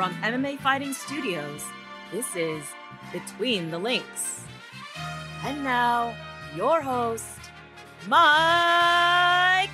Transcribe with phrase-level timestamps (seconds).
[0.00, 1.62] from MMA Fighting Studios,
[2.10, 2.64] this is
[3.12, 4.42] Between the Links.
[5.44, 6.16] And now,
[6.56, 7.38] your host,
[8.08, 9.68] Mike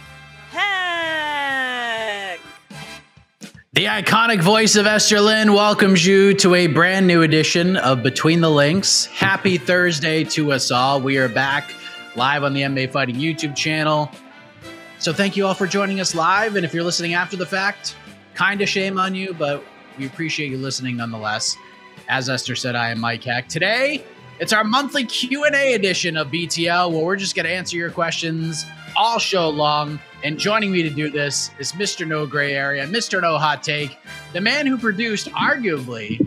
[0.51, 2.41] Heck.
[3.75, 8.41] The iconic voice of Esther Lynn welcomes you to a brand new edition of Between
[8.41, 9.07] the Links.
[9.07, 11.01] Happy Thursday to us all.
[11.01, 11.71] We are back
[12.17, 14.11] live on the MMA Fighting YouTube channel.
[14.99, 16.57] So thank you all for joining us live.
[16.57, 17.95] And if you're listening after the fact,
[18.35, 19.63] kind of shame on you, but
[19.99, 21.57] we appreciate you listening nonetheless.
[22.09, 23.49] As Esther said, I am Mike Heck.
[23.49, 24.05] Today,
[24.39, 28.67] it's our monthly Q&A edition of BTL where we're just going to answer your questions
[28.95, 29.99] all show long.
[30.23, 32.07] And joining me to do this is Mr.
[32.07, 33.21] No Gray Area, Mr.
[33.21, 33.97] No Hot Take,
[34.33, 36.19] the man who produced arguably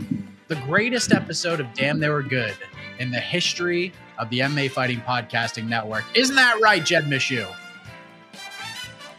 [0.48, 2.56] the greatest episode of Damn They Were Good
[2.98, 6.04] in the history of the MMA Fighting Podcasting Network.
[6.14, 7.48] Isn't that right, Jed Meshew?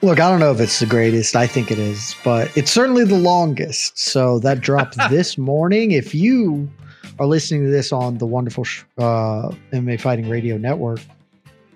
[0.03, 1.35] Look, I don't know if it's the greatest.
[1.35, 4.00] I think it is, but it's certainly the longest.
[4.00, 5.91] So that dropped this morning.
[5.91, 6.67] If you
[7.19, 8.66] are listening to this on the wonderful
[8.97, 11.01] uh, MMA Fighting Radio Network,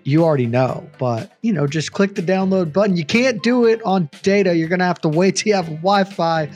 [0.06, 0.90] you already know.
[0.98, 2.98] But you know, just click the download button.
[2.98, 4.56] You can't do it on data.
[4.56, 6.50] You're gonna have to wait till you have Wi-Fi.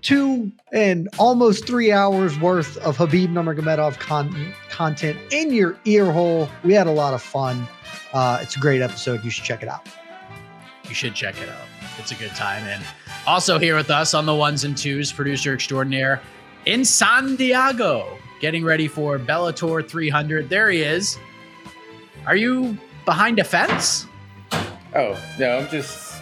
[0.00, 6.48] Two and almost three hours worth of Khabib Nurmagomedov con- content in your ear hole.
[6.62, 7.66] We had a lot of fun.
[8.12, 9.24] Uh, it's a great episode.
[9.24, 9.88] You should check it out
[10.88, 11.66] you should check it out.
[11.98, 12.62] It's a good time.
[12.64, 12.82] And
[13.26, 16.20] also here with us on the ones and twos, producer extraordinaire
[16.66, 20.48] in San Diego, getting ready for Bellator 300.
[20.48, 21.18] There he is.
[22.26, 24.06] Are you behind a fence?
[24.94, 26.20] Oh no, I'm just.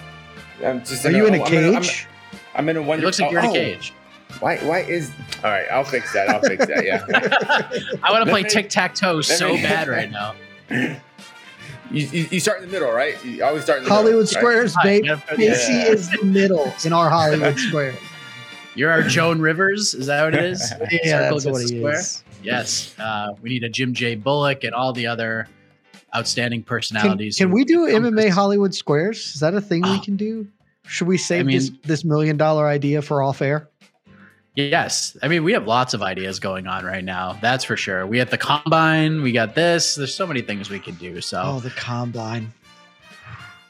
[0.65, 1.05] I'm just.
[1.05, 2.07] Are in you a, in a I'm cage?
[2.33, 3.03] I'm, I'm in a wonder.
[3.03, 3.55] It looks like oh, you're in a oh, oh.
[3.55, 3.93] cage.
[4.41, 4.59] Why?
[4.59, 5.11] Why is?
[5.43, 6.29] All right, I'll fix that.
[6.29, 6.85] I'll fix that.
[6.85, 7.05] Yeah.
[8.03, 10.35] I want to play tic tac toe so me- bad right now.
[11.91, 13.23] You, you, you start in the middle, right?
[13.25, 14.69] You always start in the Hollywood middle, right?
[14.69, 15.07] Squares, Hi, baby.
[15.09, 15.21] yeah.
[15.39, 17.95] AC is the middle in our Hollywood Square.
[18.75, 19.95] You're our Joan Rivers.
[19.95, 20.61] Is that what it is?
[20.91, 21.99] Yeah, Circle that's what against square?
[21.99, 22.25] is.
[22.43, 22.95] Yes.
[22.99, 24.17] Uh, we need a Jim J.
[24.17, 25.49] Bullock and all the other
[26.15, 27.37] outstanding personalities.
[27.39, 29.35] can who we do MMA to- Hollywood Squares?
[29.35, 30.01] Is that a thing we Oh.
[30.05, 30.47] can do?
[30.87, 33.69] Should we save I mean- this this million dollar idea for off air?
[34.57, 35.17] Yes.
[35.23, 37.39] I mean, we have lots of ideas going on right now.
[37.43, 38.07] That's for sure.
[38.07, 39.23] We have the combine.
[39.23, 39.95] We got this.
[39.97, 41.21] There's so many things we can do.
[41.21, 42.53] So Oh, the combine.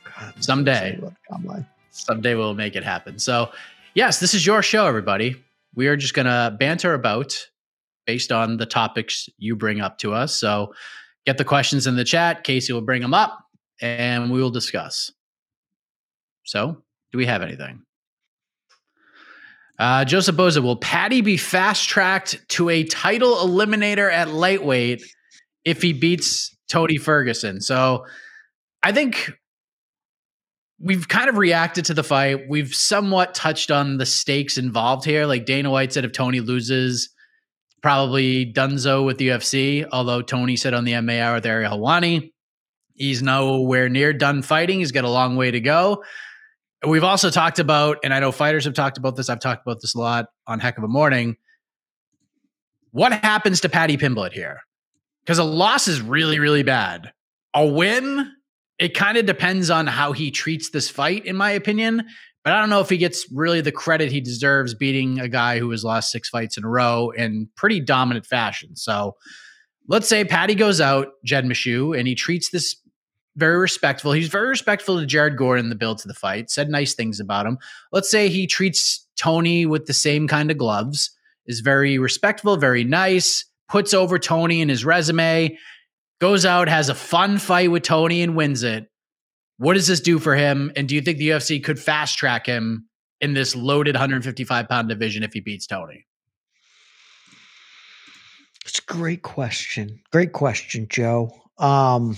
[0.05, 0.71] God, so Someday.
[0.73, 1.67] excited about the combine.
[1.91, 3.19] someday we'll make it happen.
[3.19, 3.51] So,
[3.95, 5.35] yes, this is your show, everybody.
[5.75, 7.37] We are just going to banter about
[8.07, 10.39] based on the topics you bring up to us.
[10.39, 10.73] So,
[11.27, 12.45] get the questions in the chat.
[12.45, 13.41] Casey will bring them up
[13.81, 15.11] and we will discuss.
[16.45, 16.81] So,
[17.11, 17.83] do we have anything?
[19.79, 25.03] Uh, Joseph Boza, will Paddy be fast tracked to a title eliminator at lightweight
[25.65, 27.61] if he beats Tony Ferguson?
[27.61, 28.07] So,
[28.83, 29.33] I think
[30.81, 32.49] we've kind of reacted to the fight.
[32.49, 35.27] We've somewhat touched on the stakes involved here.
[35.27, 37.11] Like Dana White said, if Tony loses,
[37.83, 39.87] probably Dunzo with the UFC.
[39.91, 42.33] Although Tony said on the MMA hour with Ariel Helwani,
[42.95, 44.81] he's nowhere near done fighting.
[44.81, 46.03] He's got a long way to go.
[46.87, 49.29] We've also talked about, and I know fighters have talked about this.
[49.29, 51.37] I've talked about this a lot on Heck of a Morning.
[52.93, 54.61] What happens to Paddy Pimblett here?
[55.25, 57.13] Because a loss is really, really bad.
[57.55, 58.31] A win,
[58.79, 62.07] it kind of depends on how he treats this fight, in my opinion.
[62.45, 65.59] But I don't know if he gets really the credit he deserves beating a guy
[65.59, 68.77] who has lost six fights in a row in pretty dominant fashion.
[68.77, 69.17] So
[69.89, 72.77] let's say Paddy goes out, Jed Meshew, and he treats this
[73.37, 74.13] very respectful.
[74.13, 77.21] He's very respectful to Jared Gordon in the build to the fight, said nice things
[77.21, 77.59] about him.
[77.93, 81.11] Let's say he treats Tony with the same kind of gloves,
[81.47, 85.57] is very respectful, very nice, puts over Tony in his resume,
[86.21, 88.91] goes out, has a fun fight with Tony and wins it.
[89.59, 90.73] What does this do for him?
[90.77, 92.89] And do you think the UFC could fast track him
[93.21, 96.07] in this loaded 155 pound division if he beats Tony?
[98.67, 100.01] It's a great question.
[100.11, 101.31] Great question, Joe.
[101.59, 102.17] Um,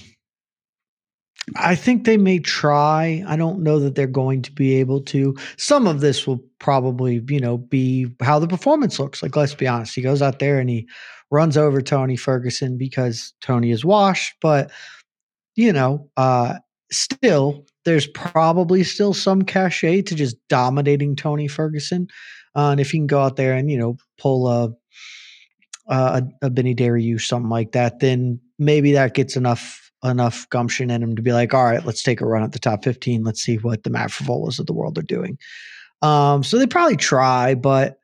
[1.56, 3.24] I think they may try.
[3.26, 5.36] I don't know that they're going to be able to.
[5.56, 9.22] Some of this will probably, you know, be how the performance looks.
[9.22, 9.94] Like, let's be honest.
[9.94, 10.88] He goes out there and he
[11.30, 14.34] runs over Tony Ferguson because Tony is washed.
[14.40, 14.70] But,
[15.56, 16.54] you know, uh,
[16.90, 22.08] still, there's probably still some cachet to just dominating Tony Ferguson.
[22.54, 24.70] Uh, and if he can go out there and, you know, pull a,
[25.86, 31.02] a, a Beneil Dariush, something like that, then maybe that gets enough enough gumption in
[31.02, 33.24] him to be like, all right, let's take a run at the top 15.
[33.24, 35.38] Let's see what the Matt Frevolas of the world are doing.
[36.02, 37.98] Um, so they probably try, but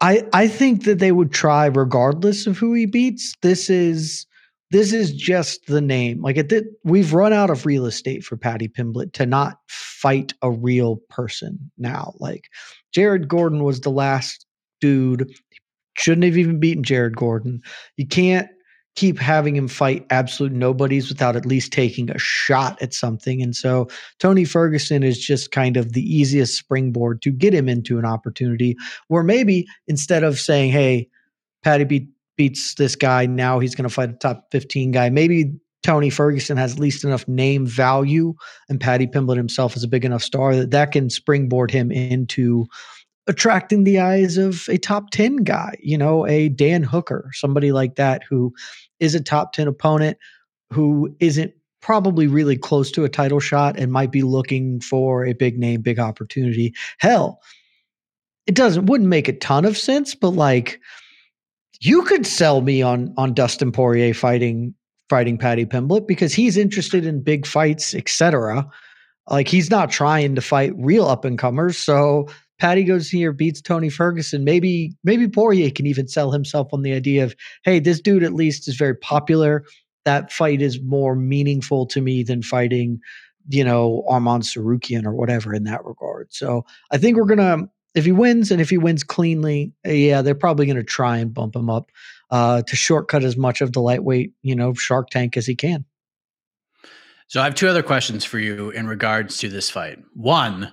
[0.00, 3.34] I I think that they would try regardless of who he beats.
[3.42, 4.26] This is
[4.70, 6.20] this is just the name.
[6.22, 6.52] Like it
[6.84, 11.70] we've run out of real estate for Paddy Pimblett to not fight a real person
[11.78, 12.14] now.
[12.18, 12.48] Like
[12.92, 14.44] Jared Gordon was the last
[14.80, 15.32] dude.
[15.96, 17.62] Shouldn't have even beaten Jared Gordon.
[17.96, 18.48] You can't
[18.96, 23.42] keep having him fight absolute nobodies without at least taking a shot at something.
[23.42, 23.88] And so
[24.18, 28.74] Tony Ferguson is just kind of the easiest springboard to get him into an opportunity
[29.08, 31.08] where maybe instead of saying, hey,
[31.62, 35.52] Paddy beat, beats this guy, now he's going to fight a top 15 guy, maybe
[35.82, 38.34] Tony Ferguson has at least enough name value
[38.68, 42.66] and Paddy Pimblett himself is a big enough star that that can springboard him into
[43.26, 47.96] attracting the eyes of a top 10 guy, you know, a Dan Hooker, somebody like
[47.96, 48.52] that who
[49.00, 50.18] is a top 10 opponent
[50.70, 55.32] who isn't probably really close to a title shot and might be looking for a
[55.32, 56.74] big name, big opportunity.
[56.98, 57.40] Hell,
[58.46, 60.80] it doesn't wouldn't make a ton of sense, but like
[61.80, 64.74] you could sell me on on Dustin Poirier fighting
[65.08, 68.68] fighting Paddy Pimblett because he's interested in big fights, etc.
[69.30, 71.76] Like he's not trying to fight real up and comers.
[71.76, 72.28] So
[72.58, 74.44] Paddy goes here, beats Tony Ferguson.
[74.44, 78.32] Maybe maybe Poirier can even sell himself on the idea of, hey, this dude at
[78.32, 79.64] least is very popular.
[80.04, 83.00] That fight is more meaningful to me than fighting,
[83.48, 86.32] you know, Arman Tsarukyan or whatever in that regard.
[86.32, 90.34] So I think we're gonna if he wins and if he wins cleanly, yeah, they're
[90.34, 91.90] probably gonna try and bump him up
[92.30, 95.84] uh, to shortcut as much of the lightweight, you know, Shark Tank as he can.
[97.28, 99.98] So I have two other questions for you in regards to this fight.
[100.14, 100.72] One,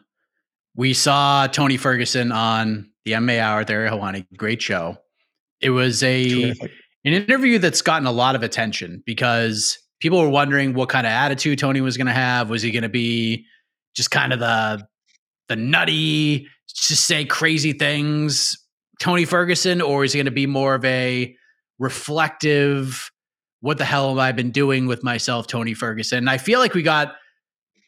[0.76, 4.26] we saw Tony Ferguson on the MMA Hour with Ariel Helwani.
[4.38, 4.98] Great show.
[5.62, 6.72] It was a Terrific.
[7.06, 11.12] an interview that's gotten a lot of attention because people were wondering what kind of
[11.12, 12.50] attitude Tony was going to have.
[12.50, 13.46] Was he going to be
[13.96, 14.86] just kind of the
[15.50, 18.58] the nutty, just say crazy things,
[19.00, 21.36] Tony Ferguson, or is he going to be more of a
[21.80, 23.12] reflective?
[23.60, 26.18] What the hell have I been doing with myself, Tony Ferguson?
[26.18, 27.14] And I feel like we got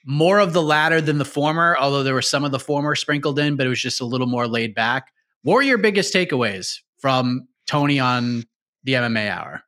[0.06, 3.40] more of the latter than the former, although there were some of the former sprinkled
[3.40, 5.12] in, but it was just a little more laid back.
[5.42, 8.44] What were your biggest takeaways from Tony on
[8.84, 9.64] the MMA hour?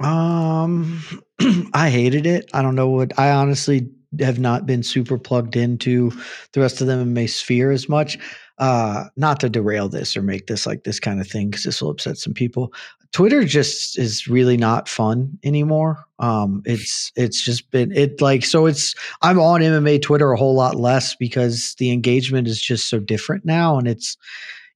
[0.00, 1.02] Um,
[1.74, 2.50] I hated it.
[2.52, 3.88] I don't know what I honestly
[4.18, 6.10] have not been super plugged into
[6.52, 8.18] the rest of the MMA sphere as much.
[8.60, 11.80] Uh, not to derail this or make this like this kind of thing because this
[11.80, 12.72] will upset some people.
[13.12, 16.04] Twitter just is really not fun anymore.
[16.18, 20.54] Um, it's it's just been it like so it's I'm on MMA Twitter a whole
[20.54, 24.16] lot less because the engagement is just so different now, and it's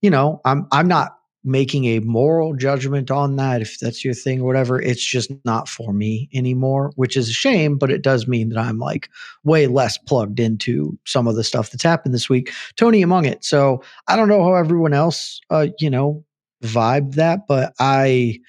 [0.01, 4.43] you know I'm I'm not making a moral judgment on that if that's your thing
[4.45, 8.49] whatever it's just not for me anymore which is a shame but it does mean
[8.49, 9.09] that i'm like
[9.45, 13.45] way less plugged into some of the stuff that's happened this week tony among it
[13.45, 16.25] so i don't know how everyone else uh you know
[16.65, 18.41] vibe that, but I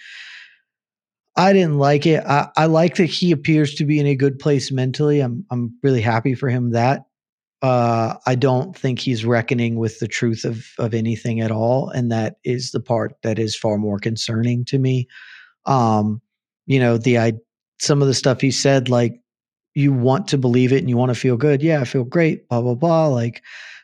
[1.38, 2.24] I didn't like it.
[2.26, 5.20] I, I like that he appears to be in a good place mentally.
[5.20, 7.04] I'm I'm really happy for him that
[7.62, 12.12] Uh, I don't think he's reckoning with the truth of of anything at all, and
[12.12, 15.08] that is the part that is far more concerning to me.
[15.66, 16.22] Um,
[16.68, 17.34] you know, the I
[17.80, 19.20] some of the stuff he said, like
[19.74, 21.62] you want to believe it and you want to feel good.
[21.62, 22.48] Yeah, I feel great.
[22.50, 23.08] Blah blah blah.
[23.08, 23.42] Like,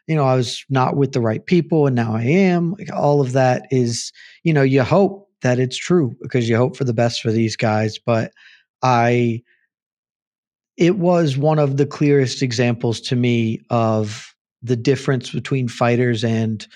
[0.07, 2.75] you know, I was not with the right people, and now I am.
[2.77, 4.11] Like all of that is,
[4.43, 7.55] you know, you hope that it's true because you hope for the best for these
[7.55, 8.31] guys, but
[8.83, 9.41] I
[10.81, 14.33] it was one of the clearest examples to me of
[14.63, 16.67] the difference between fighters and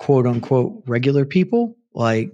[0.00, 1.76] quote unquote regular people.
[1.94, 2.32] Like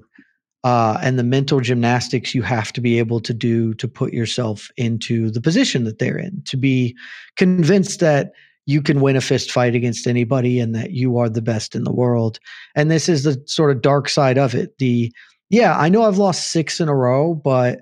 [0.65, 4.71] uh, and the mental gymnastics you have to be able to do to put yourself
[4.79, 6.97] into the position that they're in to be
[7.37, 8.33] convinced that
[8.65, 11.85] you can win a fist fight against anybody and that you are the best in
[11.85, 12.39] the world.
[12.75, 14.79] And this is the sort of dark side of it.
[14.79, 15.13] The
[15.51, 17.81] yeah i know i've lost six in a row but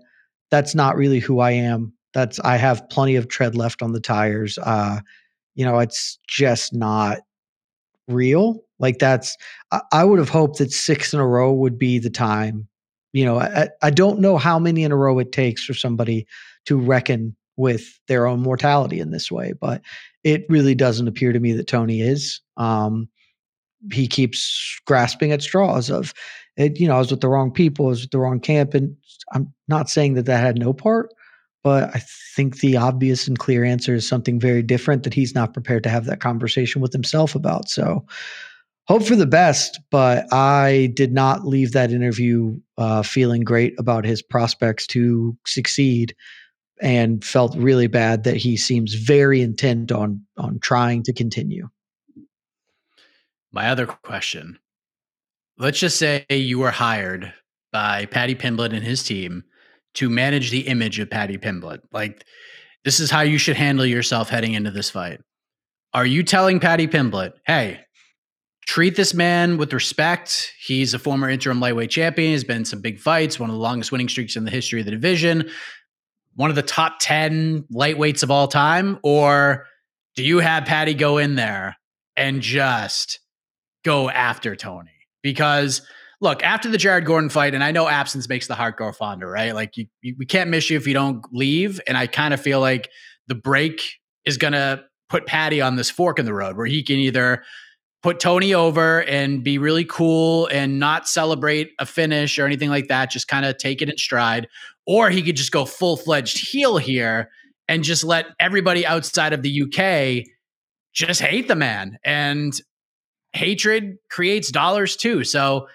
[0.50, 4.00] that's not really who i am that's I have plenty of tread left on the
[4.00, 4.59] tires.
[4.59, 5.00] Uh,
[5.54, 7.19] you know, it's just not
[8.09, 8.61] real.
[8.78, 9.37] Like that's
[9.71, 12.69] I, I would have hoped that six in a row would be the time.
[13.12, 16.26] You know, I, I don't know how many in a row it takes for somebody
[16.66, 19.83] to reckon with their own mortality in this way, but
[20.25, 22.40] it really doesn't appear to me that Tony is.
[22.57, 23.09] Um,
[23.92, 26.14] he keeps grasping at straws of
[26.57, 28.75] it, you know, I was with the wrong people, I was with the wrong camp.
[28.75, 28.97] And
[29.33, 31.12] I'm not saying that that had no part,
[31.62, 32.02] but I
[32.35, 35.88] think the obvious and clear answer is something very different that he's not prepared to
[35.88, 37.69] have that conversation with himself about.
[37.69, 38.04] So,
[38.88, 44.04] hope for the best, but I did not leave that interview uh, feeling great about
[44.04, 46.14] his prospects to succeed
[46.81, 51.69] and felt really bad that he seems very intent on on trying to continue.
[53.52, 54.59] My other question.
[55.59, 57.33] Let's just say you were hired
[57.71, 59.45] by Paddy Pimblett and his team
[59.94, 61.80] to manage the image of Paddy Pimblett.
[61.92, 62.25] Like,
[62.84, 65.20] this is how you should handle yourself heading into this fight.
[65.94, 67.80] Are you telling Paddy Pimblett, hey,
[68.66, 70.52] treat this man with respect?
[70.58, 72.32] He's a former interim lightweight champion.
[72.32, 74.80] He's been in some big fights, one of the longest winning streaks in the history
[74.80, 75.50] of the division,
[76.34, 78.99] one of the top 10 lightweights of all time?
[79.02, 79.66] Or
[80.16, 81.76] do you have Paddy go in there
[82.16, 83.20] and just
[83.84, 84.90] go after Tony?
[85.22, 85.82] Because–
[86.22, 89.28] look, after the Jared Gordon fight, and I know absence makes the heart grow fonder,
[89.28, 89.54] right?
[89.54, 91.80] Like you, you we can't miss you if you don't leave.
[91.86, 92.88] And I kind of feel like
[93.26, 93.82] the break
[94.24, 97.42] is gonna put Paddy on this fork in the road where he can either
[98.04, 102.88] put Tony over and be really cool and not celebrate a finish or anything like
[102.88, 104.46] that, just kind of take it in stride,
[104.86, 107.30] or he could just go full fledged heel here
[107.68, 110.24] and just let everybody outside of the UK
[110.92, 111.98] just hate the man.
[112.04, 112.52] And
[113.32, 115.24] hatred creates dollars too.
[115.24, 115.66] So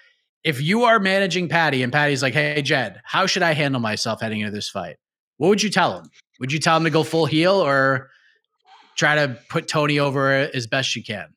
[0.47, 4.21] if you are managing Paddy and Paddy's like, hey, Jed, how should I handle myself
[4.21, 4.95] heading into this fight?
[5.35, 6.09] What would you tell him?
[6.39, 8.09] Would you tell him to go full heel or
[8.95, 11.27] try to put Tony over as best you can?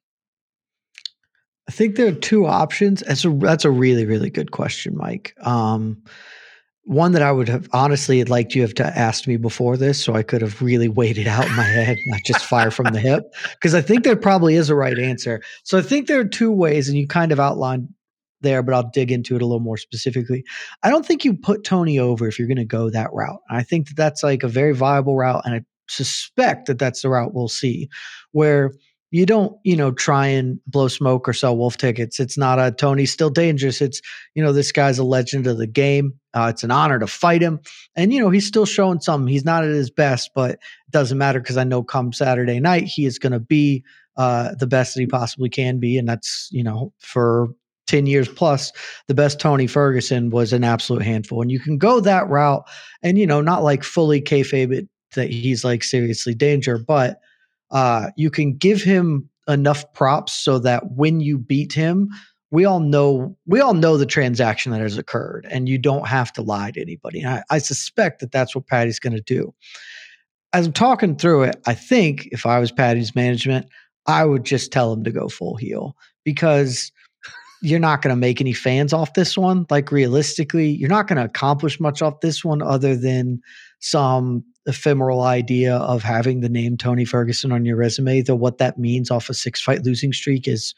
[1.68, 3.02] I think there are two options.
[3.04, 5.34] That's a that's a really really good question, Mike.
[5.42, 6.02] Um,
[6.84, 10.14] one that I would have honestly liked you have to asked me before this, so
[10.14, 13.00] I could have really weighed it out in my head, not just fire from the
[13.00, 15.42] hip, because I think there probably is a right answer.
[15.64, 17.88] So I think there are two ways, and you kind of outlined
[18.40, 20.44] there, but I'll dig into it a little more specifically.
[20.82, 23.40] I don't think you put Tony over if you're going to go that route.
[23.50, 27.09] I think that that's like a very viable route, and I suspect that that's the
[27.09, 27.88] route we'll see,
[28.32, 28.73] where
[29.12, 32.20] you don't, you know, try and blow smoke or sell wolf tickets.
[32.20, 33.80] It's not a Tony's still dangerous.
[33.80, 34.00] It's,
[34.35, 36.14] you know, this guy's a legend of the game.
[36.32, 37.59] Uh, it's an honor to fight him.
[37.97, 39.26] And, you know, he's still showing something.
[39.26, 42.85] He's not at his best, but it doesn't matter because I know come Saturday night,
[42.85, 43.82] he is going to be
[44.16, 45.99] uh, the best that he possibly can be.
[45.99, 47.49] And that's, you know, for
[47.90, 48.73] 10 years plus,
[49.09, 51.42] the best Tony Ferguson was an absolute handful.
[51.42, 52.62] And you can go that route
[53.02, 57.20] and, you know, not like fully kayfabe it that he's like seriously danger, but
[57.73, 62.09] uh, you can give him enough props so that when you beat him,
[62.52, 66.32] we all know we all know the transaction that has occurred, and you don't have
[66.32, 67.25] to lie to anybody.
[67.25, 69.54] I, I suspect that that's what Paddy's going to do.
[70.52, 73.66] As I'm talking through it, I think if I was Paddy's management,
[74.06, 76.90] I would just tell him to go full heel because
[77.62, 79.66] you're not going to make any fans off this one.
[79.70, 83.40] Like realistically, you're not going to accomplish much off this one other than
[83.80, 88.22] some ephemeral idea of having the name Tony Ferguson on your resume.
[88.22, 90.74] Though what that means off a six fight losing streak is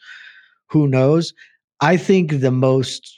[0.67, 1.33] who knows.
[1.81, 3.17] I think the most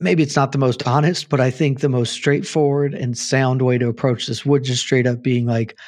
[0.00, 3.78] maybe it's not the most honest, but I think the most straightforward and sound way
[3.78, 5.78] to approach this would just straight up being like,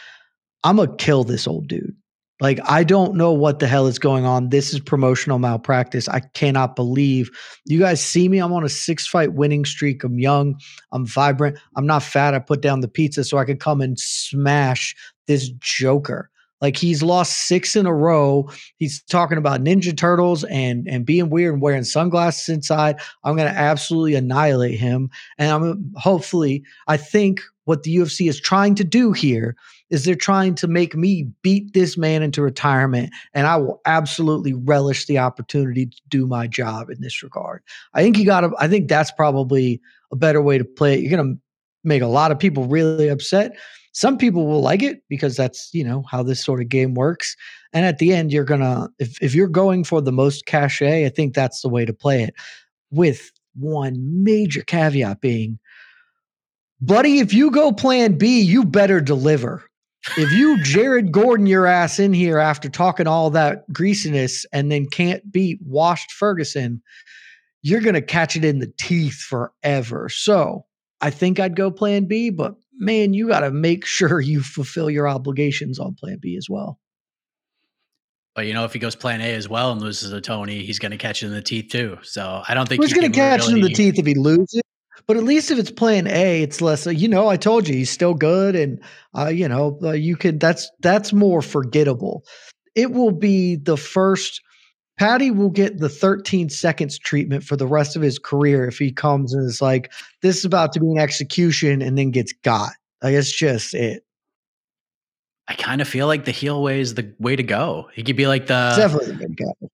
[0.62, 1.96] I'm gonna kill this old dude.
[2.41, 4.49] Like, I don't know what the hell is going on.
[4.49, 6.09] This is promotional malpractice.
[6.09, 7.31] I cannot believe
[7.64, 8.38] you guys see me.
[8.38, 10.03] I'm on a six fight winning streak.
[10.03, 10.59] I'm young.
[10.93, 11.59] I'm vibrant.
[11.76, 12.35] I'm not fat.
[12.35, 16.29] I put down the pizza so I could come and smash this joker.
[16.61, 18.49] Like he's lost six in a row.
[18.79, 22.97] He's talking about Ninja Turtles and and being weird and wearing sunglasses inside.
[23.23, 25.11] I'm to absolutely annihilate him.
[25.37, 29.57] And I'm hopefully, I think what the UFC is trying to do here
[29.91, 34.55] is they're trying to make me beat this man into retirement and I will absolutely
[34.55, 37.62] relish the opportunity to do my job in this regard.
[37.93, 41.00] I think you got to I think that's probably a better way to play it.
[41.00, 41.38] You're to
[41.85, 43.57] make a lot of people really upset.
[43.93, 47.37] Some people will like it because that's, you know, how this sort of game works.
[47.73, 51.09] And at the end you're to if if you're going for the most cachet, I
[51.11, 52.35] think that's the way to play it.
[52.91, 55.59] With one major caveat being
[56.81, 59.64] buddy, if you go plan B, you better deliver.
[60.16, 64.87] If you Jared Gordon your ass in here after talking all that greasiness and then
[64.87, 66.82] can't beat washed Ferguson,
[67.62, 70.08] you're going to catch it in the teeth forever.
[70.08, 70.66] So
[71.00, 74.90] I think I'd go plan B, but man, you got to make sure you fulfill
[74.90, 76.78] your obligations on plan B as well.
[78.34, 80.80] But you know, if he goes plan A as well and loses to Tony, he's
[80.80, 81.99] going to catch it in the teeth too.
[82.02, 83.52] So I don't think he's going to catch really...
[83.52, 84.61] it in the teeth if he loses.
[85.06, 86.86] But at least if it's plan A, it's less.
[86.86, 88.80] You know, I told you he's still good, and
[89.16, 90.38] uh, you know, uh, you can.
[90.38, 92.24] That's that's more forgettable.
[92.74, 94.40] It will be the first.
[94.96, 98.92] Paddy will get the 13 seconds treatment for the rest of his career if he
[98.92, 102.70] comes and is like, "This is about to be an execution," and then gets got.
[103.02, 104.04] Like it's just it.
[105.46, 107.90] I kind of feel like the heel way is the way to go.
[107.92, 109.70] He could be like the definitely the go.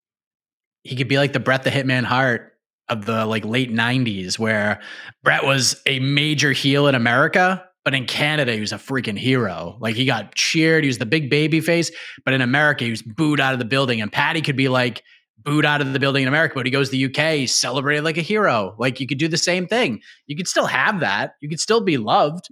[0.82, 2.49] He could be like the Bret the Hitman Hart
[2.90, 4.80] of the like late 90s where
[5.22, 9.78] Brett was a major heel in America, but in Canada he was a freaking hero.
[9.80, 11.90] Like he got cheered, he was the big baby face,
[12.24, 15.02] but in America he was booed out of the building and Paddy could be like
[15.38, 18.04] booed out of the building in America, but he goes to the UK, he's celebrated
[18.04, 18.74] like a hero.
[18.78, 20.00] Like you could do the same thing.
[20.26, 21.36] You could still have that.
[21.40, 22.48] You could still be loved,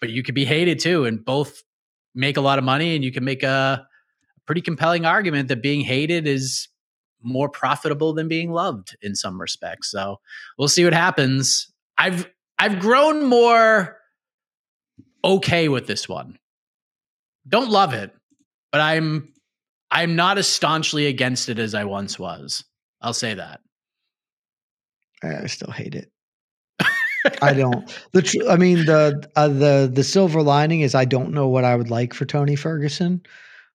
[0.00, 1.62] but you could be hated too and both
[2.14, 3.86] make a lot of money and you can make a
[4.46, 6.68] pretty compelling argument that being hated is
[7.22, 9.90] more profitable than being loved in some respects.
[9.90, 10.20] So
[10.56, 11.70] we'll see what happens.
[11.96, 13.98] I've I've grown more
[15.24, 16.38] okay with this one.
[17.48, 18.12] Don't love it,
[18.72, 19.32] but I'm
[19.90, 22.64] I'm not as staunchly against it as I once was.
[23.00, 23.60] I'll say that.
[25.22, 26.10] I still hate it.
[27.42, 27.92] I don't.
[28.12, 31.64] The tr- I mean the uh, the the silver lining is I don't know what
[31.64, 33.22] I would like for Tony Ferguson.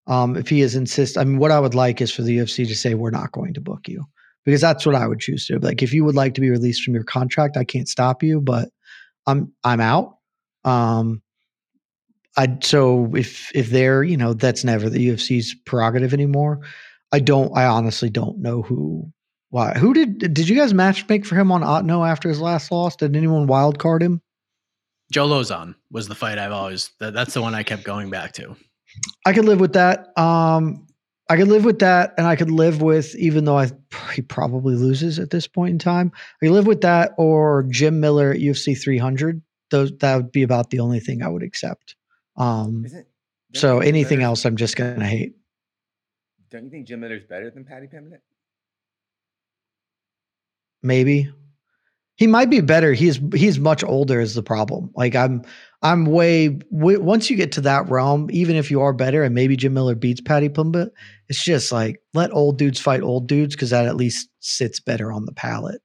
[0.07, 2.67] Um, if he is insist, I mean, what I would like is for the UFC
[2.67, 4.03] to say we're not going to book you
[4.45, 5.59] because that's what I would choose to.
[5.59, 8.41] Like, if you would like to be released from your contract, I can't stop you,
[8.41, 8.69] but
[9.25, 10.17] I'm I'm out.
[10.65, 11.21] Um,
[12.37, 16.61] I so if if they're you know that's never the UFC's prerogative anymore.
[17.11, 17.55] I don't.
[17.55, 19.11] I honestly don't know who.
[19.49, 19.73] Why?
[19.73, 22.95] Who did did you guys match make for him on Otno after his last loss?
[22.95, 24.21] Did anyone wild card him?
[25.11, 26.89] Joe Lauzon was the fight I've always.
[26.99, 28.55] That, that's the one I kept going back to.
[29.25, 30.17] I could live with that.
[30.17, 30.88] Um,
[31.29, 33.69] I could live with that, and I could live with even though I
[34.13, 36.12] he probably loses at this point in time.
[36.15, 39.41] I could live with that or Jim Miller at UFC 300.
[39.71, 41.95] Those that would be about the only thing I would accept.
[42.36, 42.86] Um,
[43.53, 45.36] so anything else, I'm just gonna hate.
[46.51, 48.19] Don't you think Jim Miller's better than Paddy Pimblett?
[50.84, 51.32] Maybe
[52.15, 52.93] he might be better.
[52.93, 54.91] He's he's much older is the problem.
[54.95, 55.43] Like I'm
[55.83, 59.35] I'm way w- once you get to that realm, even if you are better and
[59.35, 60.89] maybe Jim Miller beats Paddy Pimblett,
[61.27, 65.11] it's just like let old dudes fight old dudes because that at least sits better
[65.11, 65.81] on the palate.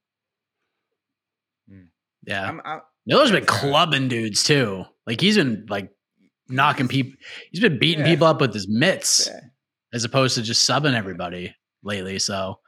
[1.69, 1.87] Hmm.
[2.25, 4.85] Yeah, I'm, I'm, Miller's been clubbing dudes too.
[5.05, 5.91] Like he's been like
[6.47, 7.19] knocking people.
[7.51, 8.11] He's been beating yeah.
[8.11, 9.41] people up with his mitts yeah.
[9.93, 12.19] as opposed to just subbing everybody lately.
[12.19, 12.59] So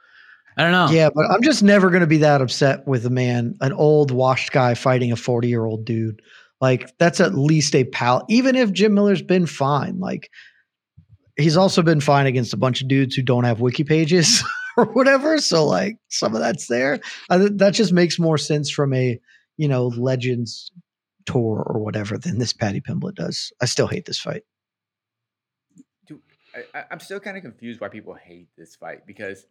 [0.58, 0.88] I don't know.
[0.90, 4.10] Yeah, but I'm just never going to be that upset with a man, an old
[4.10, 6.20] washed guy fighting a 40 year old dude.
[6.62, 8.24] Like that's at least a pal.
[8.28, 10.30] Even if Jim Miller's been fine, like
[11.36, 14.44] he's also been fine against a bunch of dudes who don't have wiki pages
[14.76, 15.38] or whatever.
[15.38, 17.00] So like some of that's there.
[17.28, 19.18] Uh, that just makes more sense from a
[19.56, 20.70] you know legends
[21.26, 23.52] tour or whatever than this Paddy Pimblett does.
[23.60, 24.44] I still hate this fight.
[26.74, 29.46] I, I'm still kind of confused why people hate this fight because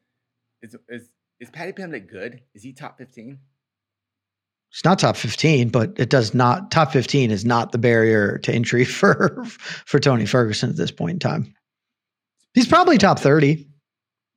[0.62, 1.10] is is
[1.41, 2.41] is Paddy Pimblett good?
[2.54, 3.39] Is he top fifteen?
[4.71, 8.53] It's not top fifteen, but it does not top fifteen is not the barrier to
[8.53, 9.43] entry for
[9.86, 11.53] for Tony Ferguson at this point in time.
[12.53, 13.67] He's probably top thirty.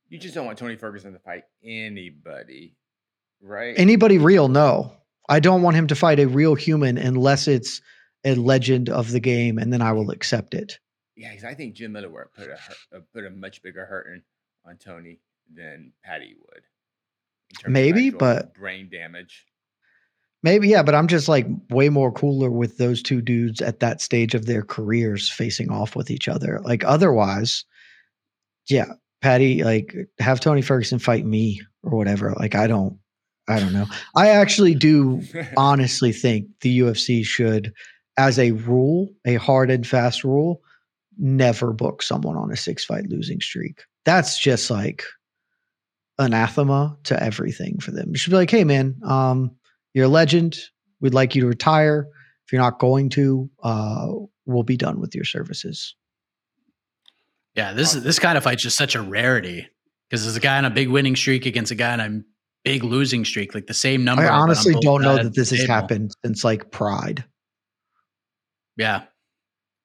[0.09, 2.75] You just don't want Tony Ferguson to fight anybody,
[3.41, 3.73] right?
[3.77, 4.49] Anybody real?
[4.49, 4.93] No,
[5.29, 7.81] I don't want him to fight a real human unless it's
[8.23, 10.79] a legend of the game, and then I will accept it.
[11.15, 13.85] Yeah, because I think Jim Miller would put a hurt, uh, put a much bigger
[13.85, 14.21] hurting
[14.65, 15.19] on Tony
[15.53, 16.63] than paddy would.
[17.71, 19.45] Maybe, but brain damage.
[20.45, 23.99] Maybe, yeah, but I'm just like way more cooler with those two dudes at that
[23.99, 26.61] stage of their careers facing off with each other.
[26.63, 27.65] Like otherwise,
[28.69, 32.35] yeah, Paddy, like have Tony Ferguson fight me or whatever.
[32.37, 32.95] Like I don't
[33.47, 33.87] I don't know.
[34.15, 35.23] I actually do
[35.57, 37.73] honestly think the UFC should,
[38.15, 40.61] as a rule, a hard and fast rule,
[41.17, 43.81] never book someone on a six fight losing streak.
[44.05, 45.01] That's just like
[46.19, 48.09] anathema to everything for them.
[48.11, 49.49] You should be like, hey man, um,
[49.95, 50.59] you're a legend.
[50.99, 52.07] We'd like you to retire.
[52.45, 54.09] If you're not going to, uh,
[54.45, 55.95] we'll be done with your services.
[57.55, 59.67] Yeah, this this kind of fight's just such a rarity
[60.09, 62.21] because there's a guy on a big winning streak against a guy on a
[62.65, 64.23] big losing streak, like the same number.
[64.23, 65.73] I honestly don't know that this has table.
[65.73, 67.23] happened since like Pride.
[68.75, 69.03] Yeah,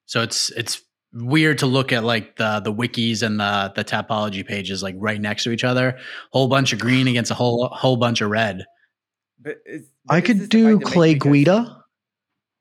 [0.07, 4.45] so it's it's weird to look at like the the wikis and the the Tapology
[4.45, 5.97] pages like right next to each other,
[6.33, 8.65] whole bunch of green against a whole whole bunch of red.
[9.43, 11.85] But, is, but I could do Clay Guida.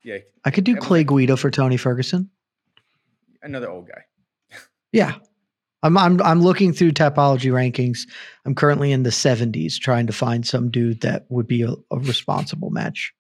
[0.03, 2.29] Yeah, I could do Clay Guida for Tony Ferguson.
[3.41, 4.57] Another old guy.
[4.91, 5.15] yeah,
[5.83, 7.99] I'm I'm I'm looking through Tapology rankings.
[8.45, 11.99] I'm currently in the 70s, trying to find some dude that would be a, a
[11.99, 13.13] responsible match.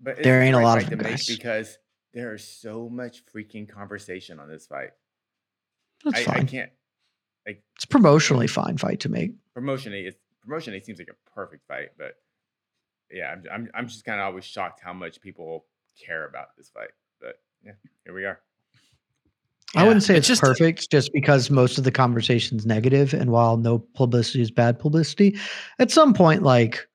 [0.00, 1.78] But there ain't a lot of them guys because
[2.12, 4.90] there is so much freaking conversation on this fight.
[6.04, 6.40] That's I, fine.
[6.40, 6.70] I can't.
[7.46, 9.32] Like it's promotionally fine fight to make.
[9.56, 12.14] Promotionally, it's promotionally seems like a perfect fight, but
[13.10, 15.66] yeah, I'm I'm I'm just kind of always shocked how much people
[16.04, 16.90] care about this fight.
[17.20, 17.72] But yeah,
[18.04, 18.40] here we are.
[19.74, 23.12] Yeah, I wouldn't say it's, it's just perfect just because most of the conversation's negative
[23.12, 25.36] and while no publicity is bad publicity,
[25.78, 26.86] at some point like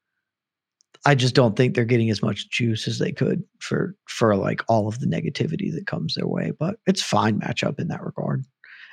[1.06, 4.62] I just don't think they're getting as much juice as they could for for like
[4.68, 8.46] all of the negativity that comes their way, but it's fine matchup in that regard.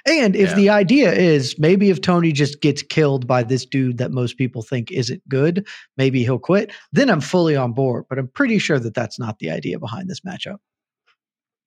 [0.08, 0.54] And if yeah.
[0.54, 4.62] the idea is maybe if Tony just gets killed by this dude that most people
[4.62, 5.66] think isn't good,
[5.96, 9.38] maybe he'll quit, then I'm fully on board, but I'm pretty sure that that's not
[9.38, 10.56] the idea behind this matchup.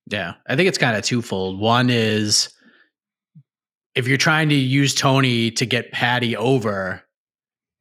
[0.08, 1.60] Yeah, I think it's kind of twofold.
[1.60, 2.50] One is
[3.96, 7.04] if you're trying to use Tony to get Paddy over,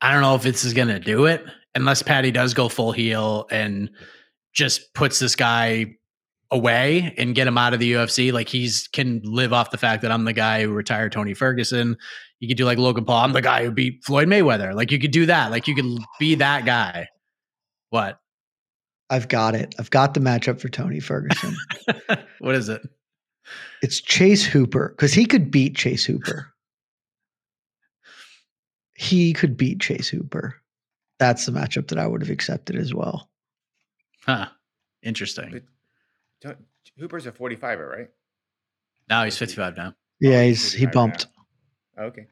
[0.00, 1.44] I don't know if this is going to do it
[1.74, 3.90] unless Paddy does go full heel and
[4.52, 5.96] just puts this guy
[6.50, 8.32] away and get him out of the UFC.
[8.32, 11.96] Like he's can live off the fact that I'm the guy who retired Tony Ferguson.
[12.40, 13.24] You could do like Logan Paul.
[13.24, 14.74] I'm the guy who beat Floyd Mayweather.
[14.74, 15.50] Like you could do that.
[15.50, 15.86] Like you could
[16.18, 17.08] be that guy.
[17.90, 18.18] What?
[19.08, 19.74] I've got it.
[19.78, 21.54] I've got the matchup for Tony Ferguson.
[22.38, 22.82] what is it?
[23.82, 26.52] It's Chase Hooper because he could beat Chase Hooper.
[28.94, 30.54] He could beat Chase Hooper.
[31.18, 33.30] That's the matchup that I would have accepted as well.
[34.24, 34.46] Huh.
[35.02, 35.50] Interesting.
[35.50, 35.62] But
[36.98, 38.08] Hooper's a 45er, right?
[39.08, 39.94] Now he's 55 now.
[40.20, 41.26] Yeah, oh, he's he bumped.
[41.96, 42.04] Now.
[42.04, 42.26] Okay.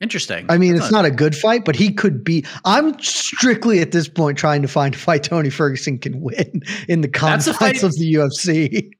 [0.00, 0.46] Interesting.
[0.48, 2.44] I mean, That's it's not, not a good fight, but he could be.
[2.64, 7.00] I'm strictly at this point trying to find a fight Tony Ferguson can win in
[7.00, 8.90] the confines of the UFC.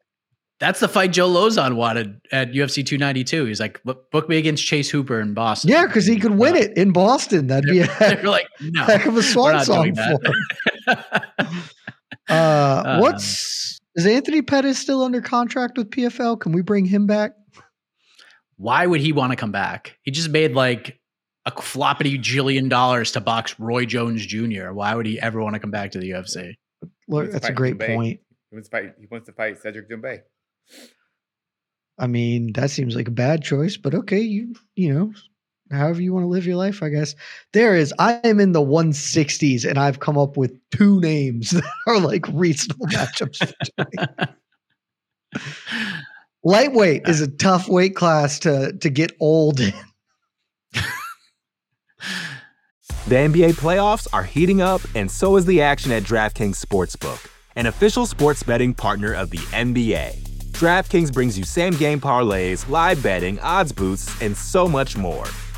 [0.61, 3.45] That's the fight Joe Lauzon wanted at UFC 292.
[3.45, 5.71] He's like, book me against Chase Hooper in Boston.
[5.71, 7.49] Yeah, because he could win it in Boston.
[7.49, 10.03] That'd be a heck, like, no, heck of a swan song for
[10.93, 11.63] him.
[12.29, 16.41] uh, what's is Anthony Pettis still under contract with PFL?
[16.41, 17.33] Can we bring him back?
[18.57, 19.99] Why would he want to come back?
[20.03, 20.99] He just made like
[21.47, 24.73] a floppity jillion dollars to box Roy Jones Jr.
[24.73, 26.55] Why would he ever want to come back to the UFC?
[27.09, 28.21] Look, that's a great point.
[28.51, 28.95] He wants to fight.
[28.99, 30.23] He wants to fight Cedric Doumbé.
[31.99, 35.13] I mean, that seems like a bad choice, but okay, you you know,
[35.71, 37.15] however you want to live your life, I guess.
[37.53, 41.65] There is, I am in the 160s and I've come up with two names that
[41.87, 43.55] are like reasonable matchups.
[46.45, 49.73] Lightweight is a tough weight class to to get old in.
[53.07, 57.67] The NBA playoffs are heating up, and so is the action at DraftKings Sportsbook, an
[57.67, 60.17] official sports betting partner of the NBA.
[60.53, 65.27] DraftKings brings you same game parlays, live betting, odds boosts, and so much more.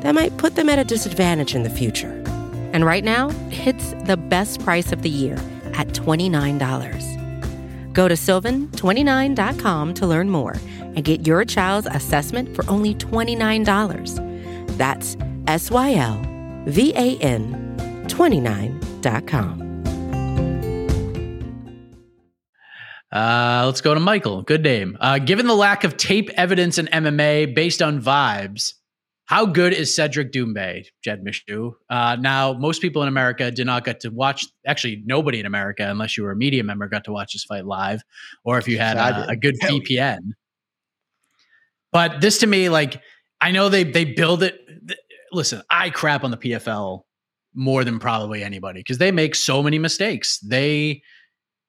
[0.00, 2.12] that might put them at a disadvantage in the future.
[2.72, 5.34] And right now, it's the best price of the year
[5.74, 7.92] at $29.
[7.92, 14.76] Go to sylvan29.com to learn more and get your child's assessment for only $29.
[14.76, 16.20] That's S Y L
[16.66, 17.64] V A N
[18.06, 19.68] 29.com.
[23.10, 24.42] Uh, let's go to Michael.
[24.42, 24.98] Good name.
[25.00, 28.74] Uh, given the lack of tape evidence in MMA based on vibes,
[29.28, 31.74] how good is Cedric Doumbé, Jed Meshew?
[31.90, 34.46] Uh, now, most people in America did not get to watch.
[34.66, 37.66] Actually, nobody in America, unless you were a media member, got to watch this fight
[37.66, 38.00] live,
[38.42, 40.30] or if you had a, a good VPN.
[41.92, 43.02] But this to me, like,
[43.38, 44.58] I know they they build it.
[45.30, 47.02] Listen, I crap on the PFL
[47.54, 50.38] more than probably anybody because they make so many mistakes.
[50.38, 51.02] They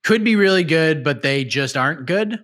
[0.06, 2.40] could be really good, but they just aren't good.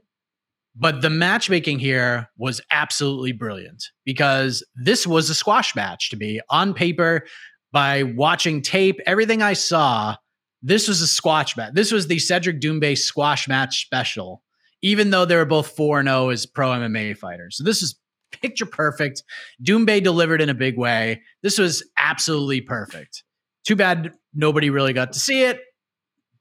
[0.75, 6.41] But the matchmaking here was absolutely brilliant because this was a squash match to me
[6.49, 7.25] on paper
[7.71, 10.15] by watching tape, everything I saw.
[10.61, 11.73] This was a squash match.
[11.73, 14.41] This was the Cedric Doumbé squash match special,
[14.81, 17.57] even though they were both 4 0 as pro MMA fighters.
[17.57, 17.97] So this is
[18.31, 19.23] picture perfect.
[19.63, 21.21] Doumbé delivered in a big way.
[21.41, 23.23] This was absolutely perfect.
[23.65, 25.59] Too bad nobody really got to see it,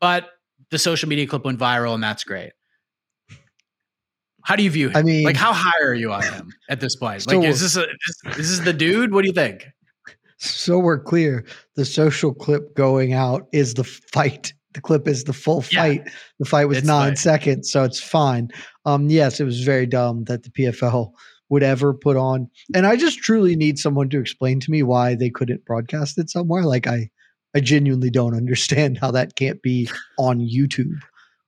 [0.01, 0.29] but
[0.71, 2.53] the social media clip went viral, and that's great.
[4.45, 4.97] How do you view him?
[4.97, 7.27] I mean, like, how high are you on him at this point?
[7.27, 9.13] Like, is this a is, is this the dude?
[9.13, 9.67] What do you think?
[10.37, 11.45] So we're clear.
[11.77, 14.53] The social clip going out is the fight.
[14.75, 16.03] The clip is the full fight.
[16.05, 17.17] Yeah, the fight was nine fine.
[17.17, 18.51] seconds, so it's fine.
[18.85, 21.13] Um, yes, it was very dumb that the PFL
[21.49, 22.51] would ever put on.
[22.75, 26.29] And I just truly need someone to explain to me why they couldn't broadcast it
[26.29, 26.65] somewhere.
[26.65, 27.09] Like I,
[27.55, 30.99] I genuinely don't understand how that can't be on YouTube.